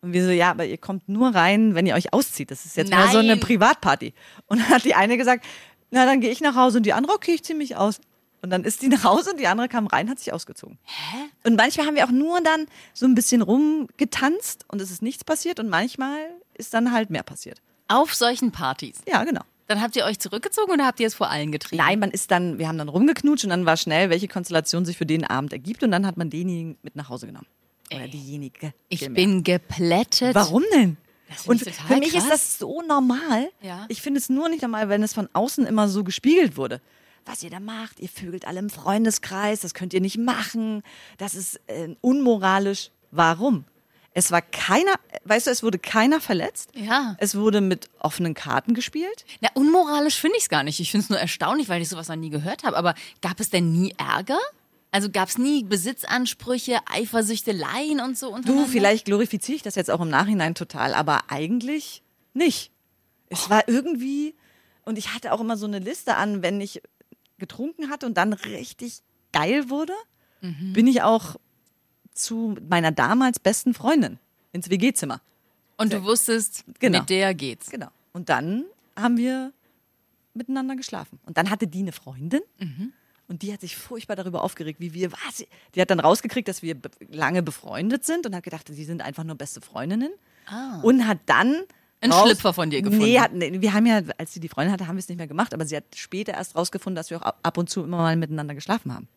Und 0.00 0.12
wir 0.12 0.24
so, 0.24 0.30
ja, 0.30 0.50
aber 0.50 0.66
ihr 0.66 0.76
kommt 0.76 1.08
nur 1.08 1.34
rein, 1.34 1.74
wenn 1.74 1.86
ihr 1.86 1.94
euch 1.94 2.12
auszieht. 2.12 2.50
Das 2.50 2.66
ist 2.66 2.76
jetzt 2.76 2.90
mal 2.90 3.10
so 3.10 3.18
eine 3.18 3.28
Nein. 3.28 3.40
Privatparty. 3.40 4.12
Und 4.46 4.60
dann 4.60 4.68
hat 4.68 4.84
die 4.84 4.94
eine 4.94 5.16
gesagt, 5.16 5.44
na, 5.90 6.04
dann 6.04 6.20
gehe 6.20 6.30
ich 6.30 6.40
nach 6.42 6.56
Hause 6.56 6.78
und 6.78 6.82
die 6.84 6.92
andere, 6.92 7.14
okay, 7.14 7.32
ich 7.32 7.42
ziehe 7.42 7.56
mich 7.56 7.76
aus. 7.76 8.00
Und 8.42 8.50
dann 8.50 8.64
ist 8.64 8.82
die 8.82 8.88
nach 8.88 9.04
Hause 9.04 9.30
und 9.30 9.40
die 9.40 9.46
andere 9.46 9.68
kam 9.68 9.86
rein, 9.86 10.10
hat 10.10 10.18
sich 10.18 10.30
ausgezogen. 10.30 10.78
Hä? 10.82 11.16
Und 11.44 11.56
manchmal 11.56 11.86
haben 11.86 11.94
wir 11.94 12.04
auch 12.04 12.10
nur 12.10 12.42
dann 12.42 12.66
so 12.92 13.06
ein 13.06 13.14
bisschen 13.14 13.40
rumgetanzt 13.40 14.66
und 14.68 14.82
es 14.82 14.90
ist 14.90 15.00
nichts 15.00 15.24
passiert 15.24 15.60
und 15.60 15.70
manchmal 15.70 16.18
ist 16.52 16.74
dann 16.74 16.92
halt 16.92 17.08
mehr 17.08 17.22
passiert. 17.22 17.62
Auf 17.88 18.14
solchen 18.14 18.52
Partys. 18.52 19.00
Ja, 19.08 19.24
genau. 19.24 19.40
Dann 19.66 19.80
habt 19.80 19.96
ihr 19.96 20.04
euch 20.04 20.18
zurückgezogen 20.18 20.72
oder 20.72 20.86
habt 20.86 21.00
ihr 21.00 21.06
es 21.06 21.14
vor 21.14 21.30
allen 21.30 21.50
getrieben? 21.50 21.82
Nein, 21.82 21.98
man 21.98 22.10
ist 22.10 22.30
dann, 22.30 22.58
wir 22.58 22.68
haben 22.68 22.78
dann 22.78 22.88
rumgeknutscht 22.88 23.44
und 23.44 23.50
dann 23.50 23.64
war 23.64 23.76
schnell, 23.76 24.10
welche 24.10 24.28
Konstellation 24.28 24.84
sich 24.84 24.98
für 24.98 25.06
den 25.06 25.24
Abend 25.24 25.52
ergibt 25.52 25.82
und 25.82 25.90
dann 25.90 26.06
hat 26.06 26.16
man 26.16 26.28
denjenigen 26.30 26.76
mit 26.82 26.96
nach 26.96 27.08
Hause 27.08 27.26
genommen. 27.26 27.46
Oder 27.92 28.08
diejenige. 28.08 28.74
Ich 28.88 29.00
vielmehr. 29.00 29.24
bin 29.24 29.42
geplättet. 29.42 30.34
Warum 30.34 30.62
denn? 30.74 30.96
Und 31.46 31.60
für 31.60 31.96
mich 31.96 32.12
krass. 32.12 32.24
ist 32.24 32.30
das 32.30 32.58
so 32.58 32.82
normal. 32.82 33.50
Ja. 33.62 33.86
Ich 33.88 34.02
finde 34.02 34.18
es 34.18 34.28
nur 34.28 34.48
nicht 34.48 34.62
normal, 34.62 34.88
wenn 34.88 35.02
es 35.02 35.14
von 35.14 35.28
außen 35.32 35.66
immer 35.66 35.88
so 35.88 36.04
gespiegelt 36.04 36.56
wurde. 36.56 36.80
Was 37.24 37.42
ihr 37.42 37.50
da 37.50 37.60
macht, 37.60 38.00
ihr 38.00 38.08
vögelt 38.08 38.46
alle 38.46 38.58
im 38.58 38.68
Freundeskreis, 38.68 39.60
das 39.60 39.72
könnt 39.72 39.94
ihr 39.94 40.02
nicht 40.02 40.18
machen, 40.18 40.82
das 41.16 41.34
ist 41.34 41.58
äh, 41.68 41.94
unmoralisch. 42.02 42.90
Warum? 43.10 43.64
Es 44.16 44.30
war 44.30 44.42
keiner, 44.42 44.94
weißt 45.24 45.48
du, 45.48 45.50
es 45.50 45.64
wurde 45.64 45.78
keiner 45.80 46.20
verletzt. 46.20 46.70
Ja. 46.74 47.16
Es 47.18 47.34
wurde 47.34 47.60
mit 47.60 47.90
offenen 47.98 48.34
Karten 48.34 48.72
gespielt. 48.72 49.24
Na, 49.40 49.48
unmoralisch 49.54 50.14
finde 50.20 50.36
ich 50.36 50.44
es 50.44 50.48
gar 50.48 50.62
nicht. 50.62 50.78
Ich 50.78 50.92
finde 50.92 51.04
es 51.04 51.10
nur 51.10 51.18
erstaunlich, 51.18 51.68
weil 51.68 51.82
ich 51.82 51.88
sowas 51.88 52.08
noch 52.08 52.14
nie 52.14 52.30
gehört 52.30 52.62
habe. 52.62 52.76
Aber 52.76 52.94
gab 53.22 53.40
es 53.40 53.50
denn 53.50 53.72
nie 53.72 53.92
Ärger? 53.98 54.38
Also 54.92 55.10
gab 55.10 55.28
es 55.28 55.36
nie 55.36 55.64
Besitzansprüche, 55.64 56.78
Eifersüchteleien 56.86 57.98
und 57.98 58.16
so 58.16 58.38
Du, 58.38 58.64
vielleicht 58.66 59.06
glorifiziere 59.06 59.56
ich 59.56 59.62
das 59.62 59.74
jetzt 59.74 59.90
auch 59.90 60.00
im 60.00 60.08
Nachhinein 60.08 60.54
total, 60.54 60.94
aber 60.94 61.24
eigentlich 61.28 62.02
nicht. 62.32 62.70
Es 63.28 63.50
war 63.50 63.66
irgendwie, 63.66 64.36
und 64.84 64.96
ich 64.96 65.12
hatte 65.12 65.32
auch 65.32 65.40
immer 65.40 65.56
so 65.56 65.66
eine 65.66 65.80
Liste 65.80 66.14
an, 66.14 66.42
wenn 66.42 66.60
ich 66.60 66.80
getrunken 67.38 67.90
hatte 67.90 68.06
und 68.06 68.14
dann 68.14 68.32
richtig 68.32 69.00
geil 69.32 69.68
wurde, 69.68 69.94
bin 70.40 70.86
ich 70.86 71.02
auch 71.02 71.36
zu 72.14 72.54
meiner 72.68 72.92
damals 72.92 73.38
besten 73.38 73.74
Freundin 73.74 74.18
ins 74.52 74.70
WG-Zimmer. 74.70 75.20
Und 75.76 75.92
du 75.92 76.02
wusstest, 76.04 76.64
Genau. 76.78 77.00
mit 77.00 77.10
der 77.10 77.34
geht's. 77.34 77.68
Genau. 77.70 77.88
Und 78.12 78.28
dann 78.28 78.64
haben 78.96 79.16
wir 79.16 79.52
miteinander 80.34 80.76
geschlafen. 80.76 81.18
Und 81.26 81.36
dann 81.36 81.50
hatte 81.50 81.66
die 81.66 81.80
eine 81.80 81.92
Freundin. 81.92 82.40
Und 83.26 83.42
die 83.42 83.52
hat 83.52 83.60
sich 83.60 83.76
furchtbar 83.76 84.16
darüber 84.16 84.42
aufgeregt, 84.44 84.80
wie 84.80 84.94
wir, 84.94 85.10
was? 85.12 85.44
Die 85.74 85.80
hat 85.80 85.90
dann 85.90 85.98
rausgekriegt, 86.00 86.46
dass 86.46 86.62
wir 86.62 86.76
lange 87.10 87.42
befreundet 87.42 88.04
sind 88.04 88.26
und 88.26 88.34
hat 88.34 88.42
gedacht, 88.44 88.68
sie 88.70 88.84
sind 88.84 89.02
einfach 89.02 89.24
nur 89.24 89.34
beste 89.36 89.60
Freundinnen. 89.60 90.12
Und 90.82 91.06
hat 91.06 91.18
dann. 91.26 91.62
Einen 92.00 92.12
raus- 92.12 92.26
Schlüpfer 92.26 92.52
von 92.52 92.68
dir 92.68 92.82
gefunden. 92.82 93.02
Nee, 93.04 93.18
hat, 93.18 93.32
nee, 93.32 93.60
wir 93.62 93.72
haben 93.72 93.86
ja, 93.86 94.02
als 94.18 94.34
sie 94.34 94.40
die 94.40 94.48
Freundin 94.50 94.72
hatte, 94.72 94.86
haben 94.86 94.96
wir 94.96 95.00
es 95.00 95.08
nicht 95.08 95.16
mehr 95.16 95.26
gemacht, 95.26 95.54
aber 95.54 95.64
sie 95.64 95.74
hat 95.74 95.84
später 95.94 96.34
erst 96.34 96.54
rausgefunden, 96.54 96.96
dass 96.96 97.08
wir 97.10 97.16
auch 97.24 97.34
ab 97.42 97.56
und 97.56 97.70
zu 97.70 97.82
immer 97.82 97.96
mal 97.96 98.14
miteinander 98.16 98.54
geschlafen 98.54 98.92
haben. 98.92 99.08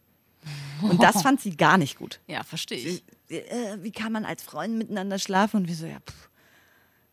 Und 0.81 1.01
das 1.01 1.22
fand 1.22 1.41
sie 1.41 1.55
gar 1.55 1.77
nicht 1.77 1.98
gut. 1.98 2.19
Ja, 2.27 2.43
verstehe 2.43 2.77
ich. 2.77 3.03
Äh, 3.29 3.77
wie 3.81 3.91
kann 3.91 4.12
man 4.12 4.25
als 4.25 4.43
Freund 4.43 4.77
miteinander 4.77 5.19
schlafen? 5.19 5.57
Und 5.57 5.67
wir 5.67 5.75
so, 5.75 5.86
ja, 5.86 5.98
pff. 6.00 6.29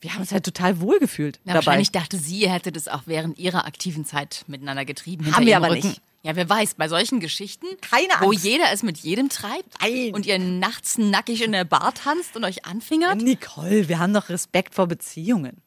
wir 0.01 0.13
haben 0.15 0.21
uns 0.21 0.33
halt 0.33 0.45
total 0.45 0.81
wohl 0.81 0.99
gefühlt 0.99 1.41
Na, 1.45 1.53
dabei. 1.55 1.67
wahrscheinlich 1.67 1.93
dachte 1.93 2.17
sie, 2.19 2.41
ihr 2.41 2.53
hättet 2.53 2.77
es 2.77 2.89
auch 2.89 3.03
während 3.07 3.39
ihrer 3.39 3.67
aktiven 3.67 4.05
Zeit 4.05 4.45
miteinander 4.47 4.85
getrieben. 4.85 5.35
Haben 5.35 5.47
wir 5.47 5.57
aber 5.57 5.71
Rücken. 5.71 5.89
nicht. 5.89 6.03
Ja, 6.23 6.37
wer 6.37 6.49
weiß, 6.49 6.75
bei 6.75 6.89
solchen 6.89 7.21
Geschichten, 7.21 7.67
Keine 7.83 8.09
wo 8.21 8.33
jeder 8.33 8.73
es 8.73 8.83
mit 8.83 8.97
jedem 8.97 9.29
treibt 9.29 9.75
Nein. 9.83 10.15
und 10.15 10.25
ihr 10.25 10.39
nachts 10.39 10.97
nackig 10.97 11.43
in 11.43 11.53
der 11.53 11.65
Bar 11.65 11.93
tanzt 11.93 12.35
und 12.35 12.45
euch 12.45 12.65
anfingert. 12.65 13.21
Nicole, 13.21 13.89
wir 13.91 13.99
haben 13.99 14.15
doch 14.15 14.31
Respekt 14.31 14.75
vor 14.75 14.87
Beziehungen. 14.87 15.61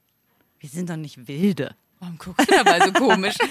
Wir 0.59 0.69
sind 0.69 0.89
doch 0.89 0.95
nicht 0.95 1.27
wilde. 1.27 1.75
Warum 1.99 2.17
guckst 2.17 2.49
du 2.49 2.55
dabei 2.55 2.79
so 2.85 2.91
komisch? 2.93 3.35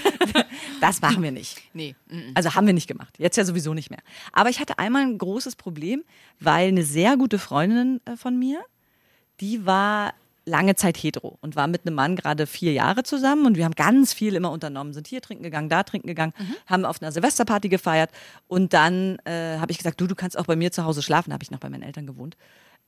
Das 0.81 1.01
machen 1.01 1.21
wir 1.23 1.31
nicht. 1.31 1.59
Nee, 1.73 1.95
mm, 2.09 2.31
Also 2.35 2.53
haben 2.55 2.65
wir 2.67 2.73
nicht 2.73 2.87
gemacht. 2.87 3.13
Jetzt 3.17 3.35
ja 3.35 3.45
sowieso 3.45 3.73
nicht 3.73 3.89
mehr. 3.89 3.99
Aber 4.31 4.49
ich 4.49 4.59
hatte 4.59 4.77
einmal 4.79 5.01
ein 5.03 5.17
großes 5.17 5.55
Problem, 5.55 6.03
weil 6.39 6.67
eine 6.69 6.83
sehr 6.83 7.17
gute 7.17 7.39
Freundin 7.39 7.99
äh, 8.05 8.15
von 8.15 8.37
mir, 8.37 8.59
die 9.39 9.65
war 9.65 10.13
lange 10.45 10.75
Zeit 10.75 10.97
hetero 10.97 11.37
und 11.41 11.55
war 11.55 11.67
mit 11.67 11.85
einem 11.85 11.95
Mann 11.95 12.15
gerade 12.15 12.47
vier 12.47 12.71
Jahre 12.73 13.03
zusammen 13.03 13.45
und 13.45 13.57
wir 13.57 13.65
haben 13.65 13.75
ganz 13.75 14.13
viel 14.13 14.33
immer 14.35 14.51
unternommen, 14.51 14.93
sind 14.93 15.07
hier 15.07 15.21
trinken 15.21 15.43
gegangen, 15.43 15.67
da 15.67 15.83
trinken 15.83 16.07
gegangen, 16.07 16.33
haben 16.67 16.85
auf 16.85 17.01
einer 17.01 17.11
Silvesterparty 17.11 17.67
gefeiert 17.69 18.11
und 18.47 18.71
dann 18.73 19.17
äh, 19.25 19.57
habe 19.59 19.71
ich 19.71 19.77
gesagt, 19.77 19.99
du, 19.99 20.07
du 20.07 20.15
kannst 20.15 20.37
auch 20.37 20.45
bei 20.45 20.55
mir 20.55 20.71
zu 20.71 20.85
Hause 20.85 21.01
schlafen, 21.01 21.31
da 21.31 21.33
habe 21.33 21.43
ich 21.43 21.51
noch 21.51 21.59
bei 21.59 21.69
meinen 21.69 21.83
Eltern 21.83 22.07
gewohnt. 22.07 22.37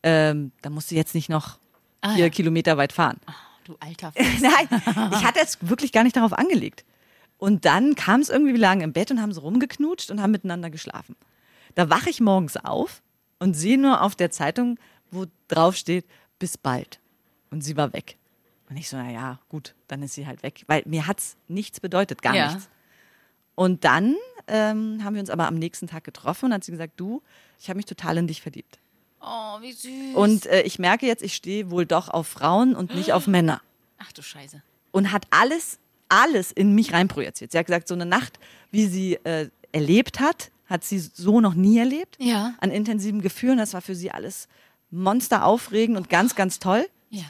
Ähm, 0.03 0.53
da 0.61 0.69
musst 0.69 0.89
du 0.91 0.95
jetzt 0.95 1.13
nicht 1.15 1.27
noch 1.29 1.57
Ah, 2.01 2.13
vier 2.13 2.25
ja. 2.25 2.29
Kilometer 2.29 2.77
weit 2.77 2.93
fahren. 2.93 3.17
Du 3.65 3.75
alter 3.79 4.11
Nein, 4.17 4.67
ich 5.13 5.23
hatte 5.25 5.39
jetzt 5.39 5.67
wirklich 5.69 5.91
gar 5.91 6.03
nicht 6.03 6.15
darauf 6.15 6.33
angelegt. 6.33 6.85
Und 7.37 7.65
dann 7.65 7.95
kam 7.95 8.19
es 8.19 8.29
irgendwie, 8.29 8.53
wir 8.53 8.59
lagen 8.59 8.81
im 8.81 8.91
Bett 8.93 9.11
und 9.11 9.21
haben 9.21 9.31
so 9.31 9.41
rumgeknutscht 9.41 10.11
und 10.11 10.21
haben 10.21 10.31
miteinander 10.31 10.69
geschlafen. 10.69 11.15
Da 11.75 11.89
wache 11.89 12.09
ich 12.09 12.19
morgens 12.19 12.57
auf 12.57 13.01
und 13.39 13.53
sehe 13.53 13.77
nur 13.79 14.01
auf 14.01 14.15
der 14.15 14.31
Zeitung, 14.31 14.77
wo 15.11 15.25
drauf 15.47 15.75
steht, 15.75 16.05
bis 16.37 16.57
bald. 16.57 16.99
Und 17.51 17.61
sie 17.63 17.77
war 17.77 17.93
weg. 17.93 18.17
Und 18.69 18.77
ich 18.77 18.89
so, 18.89 18.97
na 18.97 19.09
ja, 19.09 19.39
gut, 19.49 19.73
dann 19.87 20.03
ist 20.03 20.13
sie 20.13 20.27
halt 20.27 20.43
weg. 20.43 20.63
Weil 20.67 20.83
mir 20.85 21.07
hat's 21.07 21.37
nichts 21.47 21.79
bedeutet, 21.79 22.21
gar 22.21 22.35
Ja. 22.35 22.47
nichts. 22.51 22.69
Und 23.55 23.83
dann 23.83 24.15
ähm, 24.47 25.03
haben 25.03 25.13
wir 25.15 25.21
uns 25.21 25.29
aber 25.29 25.47
am 25.47 25.55
nächsten 25.55 25.87
Tag 25.87 26.03
getroffen 26.03 26.45
und 26.45 26.53
hat 26.53 26.63
sie 26.63 26.71
gesagt, 26.71 26.93
du, 26.97 27.21
ich 27.59 27.69
habe 27.69 27.77
mich 27.77 27.85
total 27.85 28.17
in 28.17 28.27
dich 28.27 28.41
verliebt. 28.41 28.79
Oh, 29.21 29.61
wie 29.61 29.73
süß. 29.73 30.15
Und 30.15 30.45
äh, 30.45 30.61
ich 30.61 30.79
merke 30.79 31.05
jetzt, 31.05 31.23
ich 31.23 31.35
stehe 31.35 31.71
wohl 31.71 31.85
doch 31.85 32.09
auf 32.09 32.27
Frauen 32.27 32.75
und 32.75 32.95
nicht 32.95 33.13
auf 33.13 33.27
Männer 33.27 33.61
Ach 33.97 34.11
du 34.13 34.21
Scheiße. 34.21 34.61
und 34.91 35.11
hat 35.11 35.25
alles, 35.29 35.79
alles 36.07 36.51
in 36.51 36.73
mich 36.73 36.93
reinprojiziert. 36.93 37.51
Sie 37.51 37.57
hat 37.57 37.65
gesagt, 37.65 37.87
so 37.87 37.95
eine 37.95 38.05
Nacht, 38.05 38.39
wie 38.71 38.85
sie 38.87 39.15
äh, 39.25 39.49
erlebt 39.71 40.19
hat, 40.19 40.51
hat 40.67 40.83
sie 40.83 40.99
so 40.99 41.41
noch 41.41 41.53
nie 41.55 41.77
erlebt. 41.79 42.15
Ja. 42.19 42.53
An 42.59 42.71
intensiven 42.71 43.21
Gefühlen. 43.21 43.57
Das 43.57 43.73
war 43.73 43.81
für 43.81 43.95
sie 43.95 44.11
alles 44.11 44.47
monsteraufregend 44.91 45.97
und 45.97 46.09
ganz, 46.09 46.35
ganz 46.35 46.59
toll. 46.59 46.87
Ja. 47.09 47.25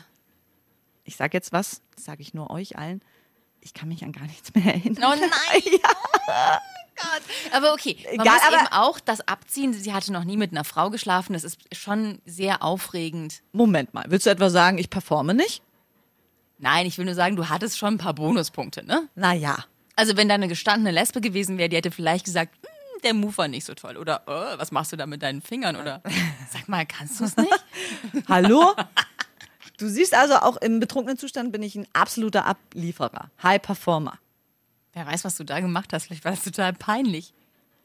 Ich 1.06 1.16
sage 1.16 1.36
jetzt 1.38 1.52
was, 1.52 1.82
das 1.96 2.06
sage 2.06 2.22
ich 2.22 2.34
nur 2.34 2.50
euch 2.52 2.78
allen. 2.78 3.02
Ich 3.62 3.74
kann 3.74 3.90
mich 3.90 4.04
an 4.04 4.12
gar 4.12 4.24
nichts 4.26 4.54
mehr 4.56 4.74
erinnern. 4.76 5.04
Oh 5.04 5.16
nein. 5.20 5.62
ja. 5.84 6.62
Gott. 6.96 7.54
Aber 7.54 7.74
okay, 7.74 7.98
man 8.16 8.26
Egal, 8.26 8.34
muss 8.36 8.44
aber- 8.48 8.58
eben 8.58 8.68
auch 8.72 9.00
das 9.00 9.22
abziehen. 9.28 9.74
Sie 9.74 9.94
hatte 9.94 10.12
noch 10.12 10.24
nie 10.26 10.38
mit 10.38 10.52
einer 10.52 10.64
Frau 10.66 10.90
geschlafen. 10.90 11.34
Das 11.34 11.44
ist 11.44 11.58
schon 11.74 12.20
sehr 12.26 12.62
aufregend. 12.64 13.42
Moment 13.54 13.94
mal, 13.94 14.06
willst 14.10 14.26
du 14.26 14.30
etwa 14.30 14.50
sagen, 14.50 14.78
ich 14.78 14.90
performe 14.90 15.34
nicht? 15.34 15.62
Nein, 16.58 16.86
ich 16.86 16.98
will 16.98 17.06
nur 17.06 17.16
sagen, 17.16 17.38
du 17.38 17.48
hattest 17.48 17.78
schon 17.78 17.94
ein 17.96 17.98
paar 17.98 18.14
Bonuspunkte, 18.14 18.86
ne? 18.86 19.08
Naja. 19.16 19.64
Also 19.96 20.18
wenn 20.18 20.28
da 20.28 20.36
eine 20.36 20.50
gestandene 20.50 20.92
Lesbe 20.92 21.22
gewesen 21.22 21.58
wäre, 21.58 21.70
die 21.70 21.78
hätte 21.78 21.92
vielleicht 21.92 22.26
gesagt, 22.26 22.54
"Hm, 22.56 23.02
der 23.04 23.14
Move 23.14 23.38
war 23.38 23.48
nicht 23.48 23.66
so 23.66 23.74
toll. 23.76 23.96
Oder 23.96 24.24
"Oh, 24.28 24.58
was 24.60 24.72
machst 24.72 24.92
du 24.92 24.98
da 24.98 25.06
mit 25.06 25.22
deinen 25.24 25.42
Fingern? 25.42 25.78
Oder 25.78 26.02
sag 26.52 26.68
mal, 26.68 26.86
kannst 26.86 27.20
du 27.22 27.26
es 27.26 27.38
nicht? 27.38 27.66
Hallo? 28.28 28.74
Du 29.80 29.88
siehst 29.88 30.14
also, 30.14 30.36
auch 30.36 30.58
im 30.58 30.80
betrunkenen 30.80 31.18
Zustand 31.18 31.52
bin 31.52 31.64
ich 31.64 31.76
ein 31.76 31.88
absoluter 31.94 32.46
Ablieferer. 32.46 33.32
High 33.42 33.62
Performer. 33.62 34.20
Wer 34.94 35.08
weiß, 35.08 35.24
was 35.24 35.38
du 35.38 35.44
da 35.44 35.60
gemacht 35.62 35.94
hast. 35.94 36.06
Vielleicht 36.06 36.26
war 36.26 36.32
das 36.32 36.44
total 36.44 36.74
peinlich. 36.74 37.34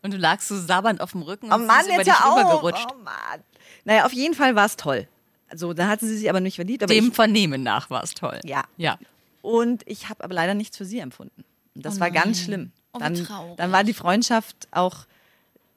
Und 0.03 0.13
du 0.13 0.19
lagst 0.19 0.49
so 0.49 0.59
sabbernd 0.59 1.01
auf 1.01 1.13
dem 1.13 1.23
Rücken 1.23 1.47
und 1.47 1.53
Oh 1.53 1.59
Mann, 1.59 1.87
bist 1.87 1.95
über 1.95 2.05
dich 2.05 2.13
rübergerutscht. 2.13 2.87
Oh 2.93 3.03
Mann. 3.03 3.41
Naja, 3.85 4.05
auf 4.05 4.13
jeden 4.13 4.35
Fall 4.35 4.55
war 4.55 4.67
es 4.67 4.77
toll. 4.77 5.07
Also, 5.49 5.73
da 5.73 5.89
hatte 5.89 6.07
sie 6.07 6.17
sich 6.19 6.29
aber 6.29 6.41
nicht 6.41 6.57
verliebt. 6.57 6.83
Aber 6.83 6.93
Dem 6.93 7.09
ich, 7.09 7.15
Vernehmen 7.15 7.63
nach 7.63 7.89
war 7.91 8.03
es 8.03 8.13
toll. 8.13 8.41
Ja. 8.45 8.65
Ja. 8.77 8.99
und 9.41 9.83
ich 9.87 10.09
habe 10.09 10.25
aber 10.25 10.35
leider 10.35 10.55
nichts 10.55 10.77
für 10.77 10.85
sie 10.85 10.99
empfunden. 10.99 11.45
Und 11.75 11.85
das 11.85 12.01
war 12.01 12.11
ganz 12.11 12.41
schlimm. 12.41 12.73
Oh, 12.93 12.99
dann, 12.99 13.15
traurig. 13.15 13.57
dann 13.57 13.73
war 13.73 13.85
die 13.85 13.95
Freundschaft 13.95 14.69
auch 14.73 15.07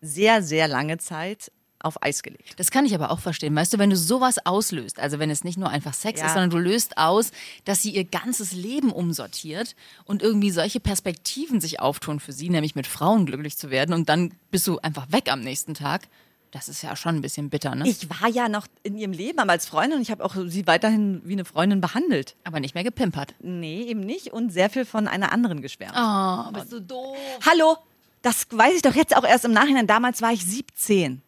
sehr, 0.01 0.41
sehr 0.41 0.67
lange 0.67 0.97
Zeit 0.97 1.51
auf 1.87 2.03
Eis 2.03 2.21
gelegt. 2.23 2.53
Das 2.57 2.69
kann 2.71 2.85
ich 2.85 2.93
aber 2.93 3.09
auch 3.11 3.19
verstehen. 3.19 3.55
Weißt 3.55 3.73
du, 3.73 3.79
wenn 3.79 3.89
du 3.89 3.95
sowas 3.97 4.37
auslöst, 4.45 4.99
also 4.99 5.17
wenn 5.19 5.29
es 5.29 5.43
nicht 5.43 5.57
nur 5.57 5.69
einfach 5.69 5.93
Sex 5.93 6.19
Ja. 6.19 6.27
ist, 6.27 6.33
sondern 6.33 6.49
du 6.51 6.57
löst 6.57 6.97
aus, 6.97 7.31
dass 7.65 7.81
sie 7.81 7.91
ihr 7.91 8.03
ganzes 8.03 8.51
Leben 8.51 8.91
umsortiert 8.91 9.75
und 10.05 10.21
irgendwie 10.21 10.51
solche 10.51 10.79
Perspektiven 10.79 11.59
sich 11.61 11.79
auftun 11.79 12.19
für 12.19 12.31
sie, 12.33 12.49
nämlich 12.49 12.75
mit 12.75 12.85
Frauen 12.87 13.25
glücklich 13.25 13.57
zu 13.57 13.69
werden 13.71 13.93
und 13.93 14.09
dann 14.09 14.33
bist 14.51 14.67
du 14.67 14.77
einfach 14.79 15.11
weg 15.11 15.31
am 15.31 15.39
nächsten 15.41 15.73
Tag. 15.73 16.07
Das 16.51 16.69
ist 16.69 16.81
ja 16.81 16.95
schon 16.95 17.15
ein 17.15 17.21
bisschen 17.21 17.49
bitter, 17.49 17.75
ne? 17.75 17.87
Ich 17.87 18.09
war 18.09 18.29
ja 18.29 18.47
noch 18.47 18.67
in 18.81 18.97
ihrem 18.97 19.11
Leben 19.11 19.37
als 19.49 19.65
Freundin 19.67 19.97
und 19.97 20.01
ich 20.01 20.11
habe 20.11 20.23
auch 20.23 20.33
sie 20.47 20.65
weiterhin 20.65 21.21
wie 21.25 21.33
eine 21.33 21.43
Freundin 21.43 21.81
behandelt. 21.81 22.35
Aber 22.45 22.61
nicht 22.61 22.73
mehr 22.73 22.85
gepimpert. 22.85 23.35
Nee, 23.41 23.81
eben 23.83 23.99
nicht 23.99 24.31
und 24.31 24.51
sehr 24.53 24.69
viel 24.69 24.85
von 24.85 25.07
einer 25.09 25.33
anderen 25.33 25.61
geschwärmt. 25.61 25.93
Oh, 25.97 26.51
bist 26.53 26.71
du 26.71 26.79
doof. 26.79 27.17
Hallo, 27.45 27.75
das 28.21 28.47
weiß 28.49 28.75
ich 28.75 28.81
doch 28.81 28.95
jetzt 28.95 29.15
auch 29.15 29.25
erst 29.25 29.43
im 29.43 29.51
Nachhinein. 29.51 29.87
Damals 29.87 30.21
war 30.21 30.31
ich 30.31 30.45
17. 30.45 31.21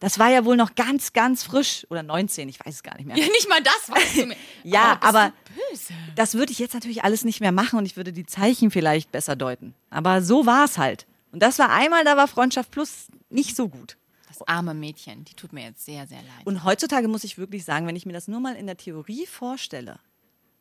Das 0.00 0.18
war 0.18 0.30
ja 0.30 0.44
wohl 0.44 0.56
noch 0.56 0.74
ganz, 0.76 1.12
ganz 1.12 1.42
frisch. 1.42 1.86
Oder 1.90 2.02
19, 2.02 2.48
ich 2.48 2.60
weiß 2.64 2.76
es 2.76 2.82
gar 2.82 2.96
nicht 2.96 3.06
mehr. 3.06 3.16
Ja, 3.16 3.26
nicht 3.26 3.48
mal 3.48 3.62
das 3.62 3.90
weißt 3.90 4.16
du 4.18 4.26
mir. 4.26 4.36
Ja, 4.64 4.94
bist 4.94 5.08
aber 5.08 5.32
böse. 5.70 5.92
das 6.14 6.34
würde 6.34 6.52
ich 6.52 6.58
jetzt 6.58 6.74
natürlich 6.74 7.02
alles 7.02 7.24
nicht 7.24 7.40
mehr 7.40 7.52
machen 7.52 7.78
und 7.78 7.86
ich 7.86 7.96
würde 7.96 8.12
die 8.12 8.26
Zeichen 8.26 8.70
vielleicht 8.70 9.10
besser 9.10 9.34
deuten. 9.34 9.74
Aber 9.90 10.22
so 10.22 10.46
war 10.46 10.64
es 10.64 10.78
halt. 10.78 11.06
Und 11.32 11.42
das 11.42 11.58
war 11.58 11.70
einmal, 11.70 12.04
da 12.04 12.16
war 12.16 12.28
Freundschaft 12.28 12.70
Plus 12.70 13.08
nicht 13.28 13.56
so 13.56 13.68
gut. 13.68 13.96
Das 14.28 14.46
arme 14.46 14.72
Mädchen, 14.74 15.24
die 15.24 15.34
tut 15.34 15.52
mir 15.52 15.64
jetzt 15.64 15.84
sehr, 15.84 16.06
sehr 16.06 16.18
leid. 16.18 16.46
Und 16.46 16.62
heutzutage 16.62 17.08
muss 17.08 17.24
ich 17.24 17.38
wirklich 17.38 17.64
sagen, 17.64 17.86
wenn 17.86 17.96
ich 17.96 18.06
mir 18.06 18.12
das 18.12 18.28
nur 18.28 18.40
mal 18.40 18.54
in 18.54 18.66
der 18.66 18.76
Theorie 18.76 19.26
vorstelle, 19.26 19.98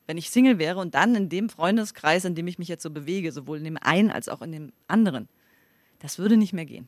wenn 0.08 0.18
ich 0.18 0.30
Single 0.30 0.58
wäre 0.58 0.80
und 0.80 0.96
dann 0.96 1.16
in 1.16 1.30
dem 1.30 1.50
Freundeskreis, 1.50 2.26
in 2.26 2.34
dem 2.34 2.48
ich 2.48 2.58
mich 2.58 2.70
jetzt 2.70 2.82
so 2.82 2.90
bewege, 2.90 3.32
sowohl 3.32 3.60
in 3.60 3.66
dem 3.66 3.78
einen 3.78 4.10
als 4.10 4.30
auch 4.30 4.42
in 4.42 4.52
dem 4.52 4.74
anderen, 4.88 5.28
das 6.00 6.18
würde 6.18 6.38
nicht 6.38 6.54
mehr 6.54 6.66
gehen. 6.66 6.88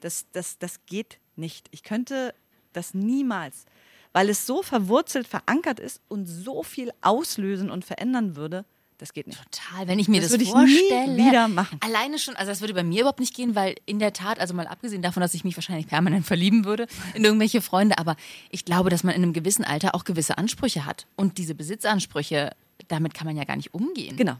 Das, 0.00 0.26
das, 0.32 0.58
das 0.58 0.84
geht 0.84 1.18
nicht. 1.38 1.68
Ich 1.70 1.82
könnte 1.82 2.34
das 2.72 2.94
niemals, 2.94 3.64
weil 4.12 4.28
es 4.28 4.46
so 4.46 4.62
verwurzelt, 4.62 5.26
verankert 5.26 5.80
ist 5.80 6.00
und 6.08 6.26
so 6.26 6.62
viel 6.62 6.90
auslösen 7.00 7.70
und 7.70 7.84
verändern 7.84 8.36
würde. 8.36 8.64
Das 8.98 9.12
geht 9.12 9.26
nicht. 9.26 9.40
Total, 9.50 9.88
wenn 9.88 9.98
ich 9.98 10.06
mir 10.06 10.20
Das 10.20 10.30
das, 10.30 10.32
würde 10.32 10.44
ich 10.44 10.54
nie 10.54 10.88
vorstelle. 10.88 11.16
wieder 11.16 11.48
machen. 11.48 11.78
Alleine 11.82 12.16
schon, 12.18 12.36
also 12.36 12.52
das 12.52 12.60
würde 12.60 12.74
bei 12.74 12.84
mir 12.84 13.00
überhaupt 13.00 13.18
nicht 13.18 13.34
gehen, 13.34 13.56
weil 13.56 13.74
in 13.86 13.98
der 13.98 14.12
Tat, 14.12 14.38
also 14.38 14.54
mal 14.54 14.68
abgesehen 14.68 15.02
davon, 15.02 15.20
dass 15.20 15.34
ich 15.34 15.42
mich 15.42 15.56
wahrscheinlich 15.56 15.88
permanent 15.88 16.24
verlieben 16.24 16.64
würde 16.64 16.86
in 17.14 17.24
irgendwelche 17.24 17.60
Freunde, 17.60 17.98
aber 17.98 18.14
ich 18.50 18.64
glaube, 18.64 18.90
dass 18.90 19.02
man 19.02 19.14
in 19.14 19.22
einem 19.24 19.32
gewissen 19.32 19.64
Alter 19.64 19.96
auch 19.96 20.04
gewisse 20.04 20.38
Ansprüche 20.38 20.86
hat. 20.86 21.06
Und 21.16 21.38
diese 21.38 21.56
Besitzansprüche, 21.56 22.52
damit 22.86 23.14
kann 23.14 23.26
man 23.26 23.36
ja 23.36 23.42
gar 23.44 23.56
nicht 23.56 23.74
umgehen. 23.74 24.16
Genau. 24.16 24.36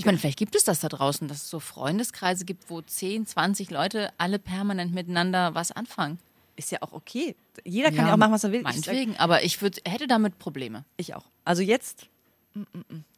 Ich 0.00 0.06
meine, 0.06 0.16
vielleicht 0.16 0.38
gibt 0.38 0.54
es 0.54 0.64
das 0.64 0.80
da 0.80 0.88
draußen, 0.88 1.28
dass 1.28 1.42
es 1.42 1.50
so 1.50 1.60
Freundeskreise 1.60 2.46
gibt, 2.46 2.70
wo 2.70 2.80
10, 2.80 3.26
20 3.26 3.70
Leute 3.70 4.10
alle 4.16 4.38
permanent 4.38 4.94
miteinander 4.94 5.54
was 5.54 5.72
anfangen. 5.72 6.18
Ist 6.56 6.70
ja 6.70 6.78
auch 6.80 6.94
okay. 6.94 7.36
Jeder 7.64 7.90
kann 7.90 8.06
ja, 8.06 8.14
auch 8.14 8.16
machen, 8.16 8.32
was 8.32 8.42
er 8.44 8.50
will. 8.50 8.60
Ich, 8.60 8.64
Meinetwegen, 8.64 9.18
aber 9.18 9.44
ich 9.44 9.60
würd, 9.60 9.82
hätte 9.86 10.06
damit 10.06 10.38
Probleme. 10.38 10.86
ich 10.96 11.14
auch. 11.14 11.24
Also 11.44 11.62
jetzt 11.62 12.08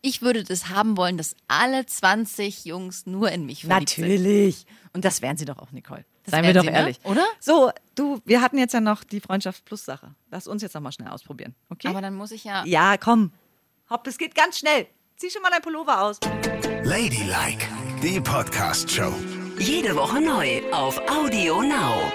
Ich 0.03 0.23
würde 0.23 0.43
das 0.43 0.71
haben 0.71 0.97
wollen, 0.97 1.17
dass 1.17 1.37
alle 1.47 1.87
20 1.87 2.65
Jungs 2.65 3.07
nur 3.07 3.31
in 3.31 3.47
mich 3.47 3.65
verliebt 3.65 3.91
sind. 3.91 4.09
Natürlich. 4.09 4.67
Und 4.93 5.05
das 5.05 5.23
wären 5.23 5.37
sie 5.37 5.45
doch 5.45 5.59
auch, 5.59 5.71
Nicole. 5.71 6.05
Das 6.25 6.33
Seien 6.33 6.45
wir 6.45 6.53
doch 6.53 6.63
sie, 6.63 6.71
ne? 6.71 6.77
ehrlich. 6.77 6.99
Oder? 7.05 7.25
So, 7.39 7.71
du, 7.95 8.21
wir 8.25 8.41
hatten 8.41 8.59
jetzt 8.59 8.75
ja 8.75 8.81
noch 8.81 9.05
die 9.05 9.21
Freundschaft 9.21 9.65
Plus 9.65 9.85
Sache. 9.85 10.17
Lass 10.33 10.49
uns 10.49 10.63
jetzt 10.63 10.75
noch 10.75 10.81
mal 10.81 10.91
schnell 10.91 11.11
ausprobieren. 11.11 11.55
Okay? 11.71 11.87
Aber 11.87 12.01
dann 12.01 12.15
muss 12.15 12.33
ich 12.33 12.43
ja. 12.43 12.65
ja, 12.65 12.97
komm. 12.97 13.31
Hopp, 13.89 14.05
es 14.09 14.19
geht 14.19 14.35
ganz 14.35 14.59
schnell. 14.59 14.89
Zieh 15.17 15.31
schon 15.31 15.43
mal 15.43 15.51
dein 15.51 15.63
Pullover 15.63 16.03
aus. 16.03 16.19
Ladylike, 16.83 17.67
die 18.03 18.21
Podcast-Show. 18.21 19.13
Jede 19.59 19.95
Woche 19.95 20.21
neu 20.21 20.61
auf 20.73 20.99
Audio 21.09 21.63
Now. 21.63 22.11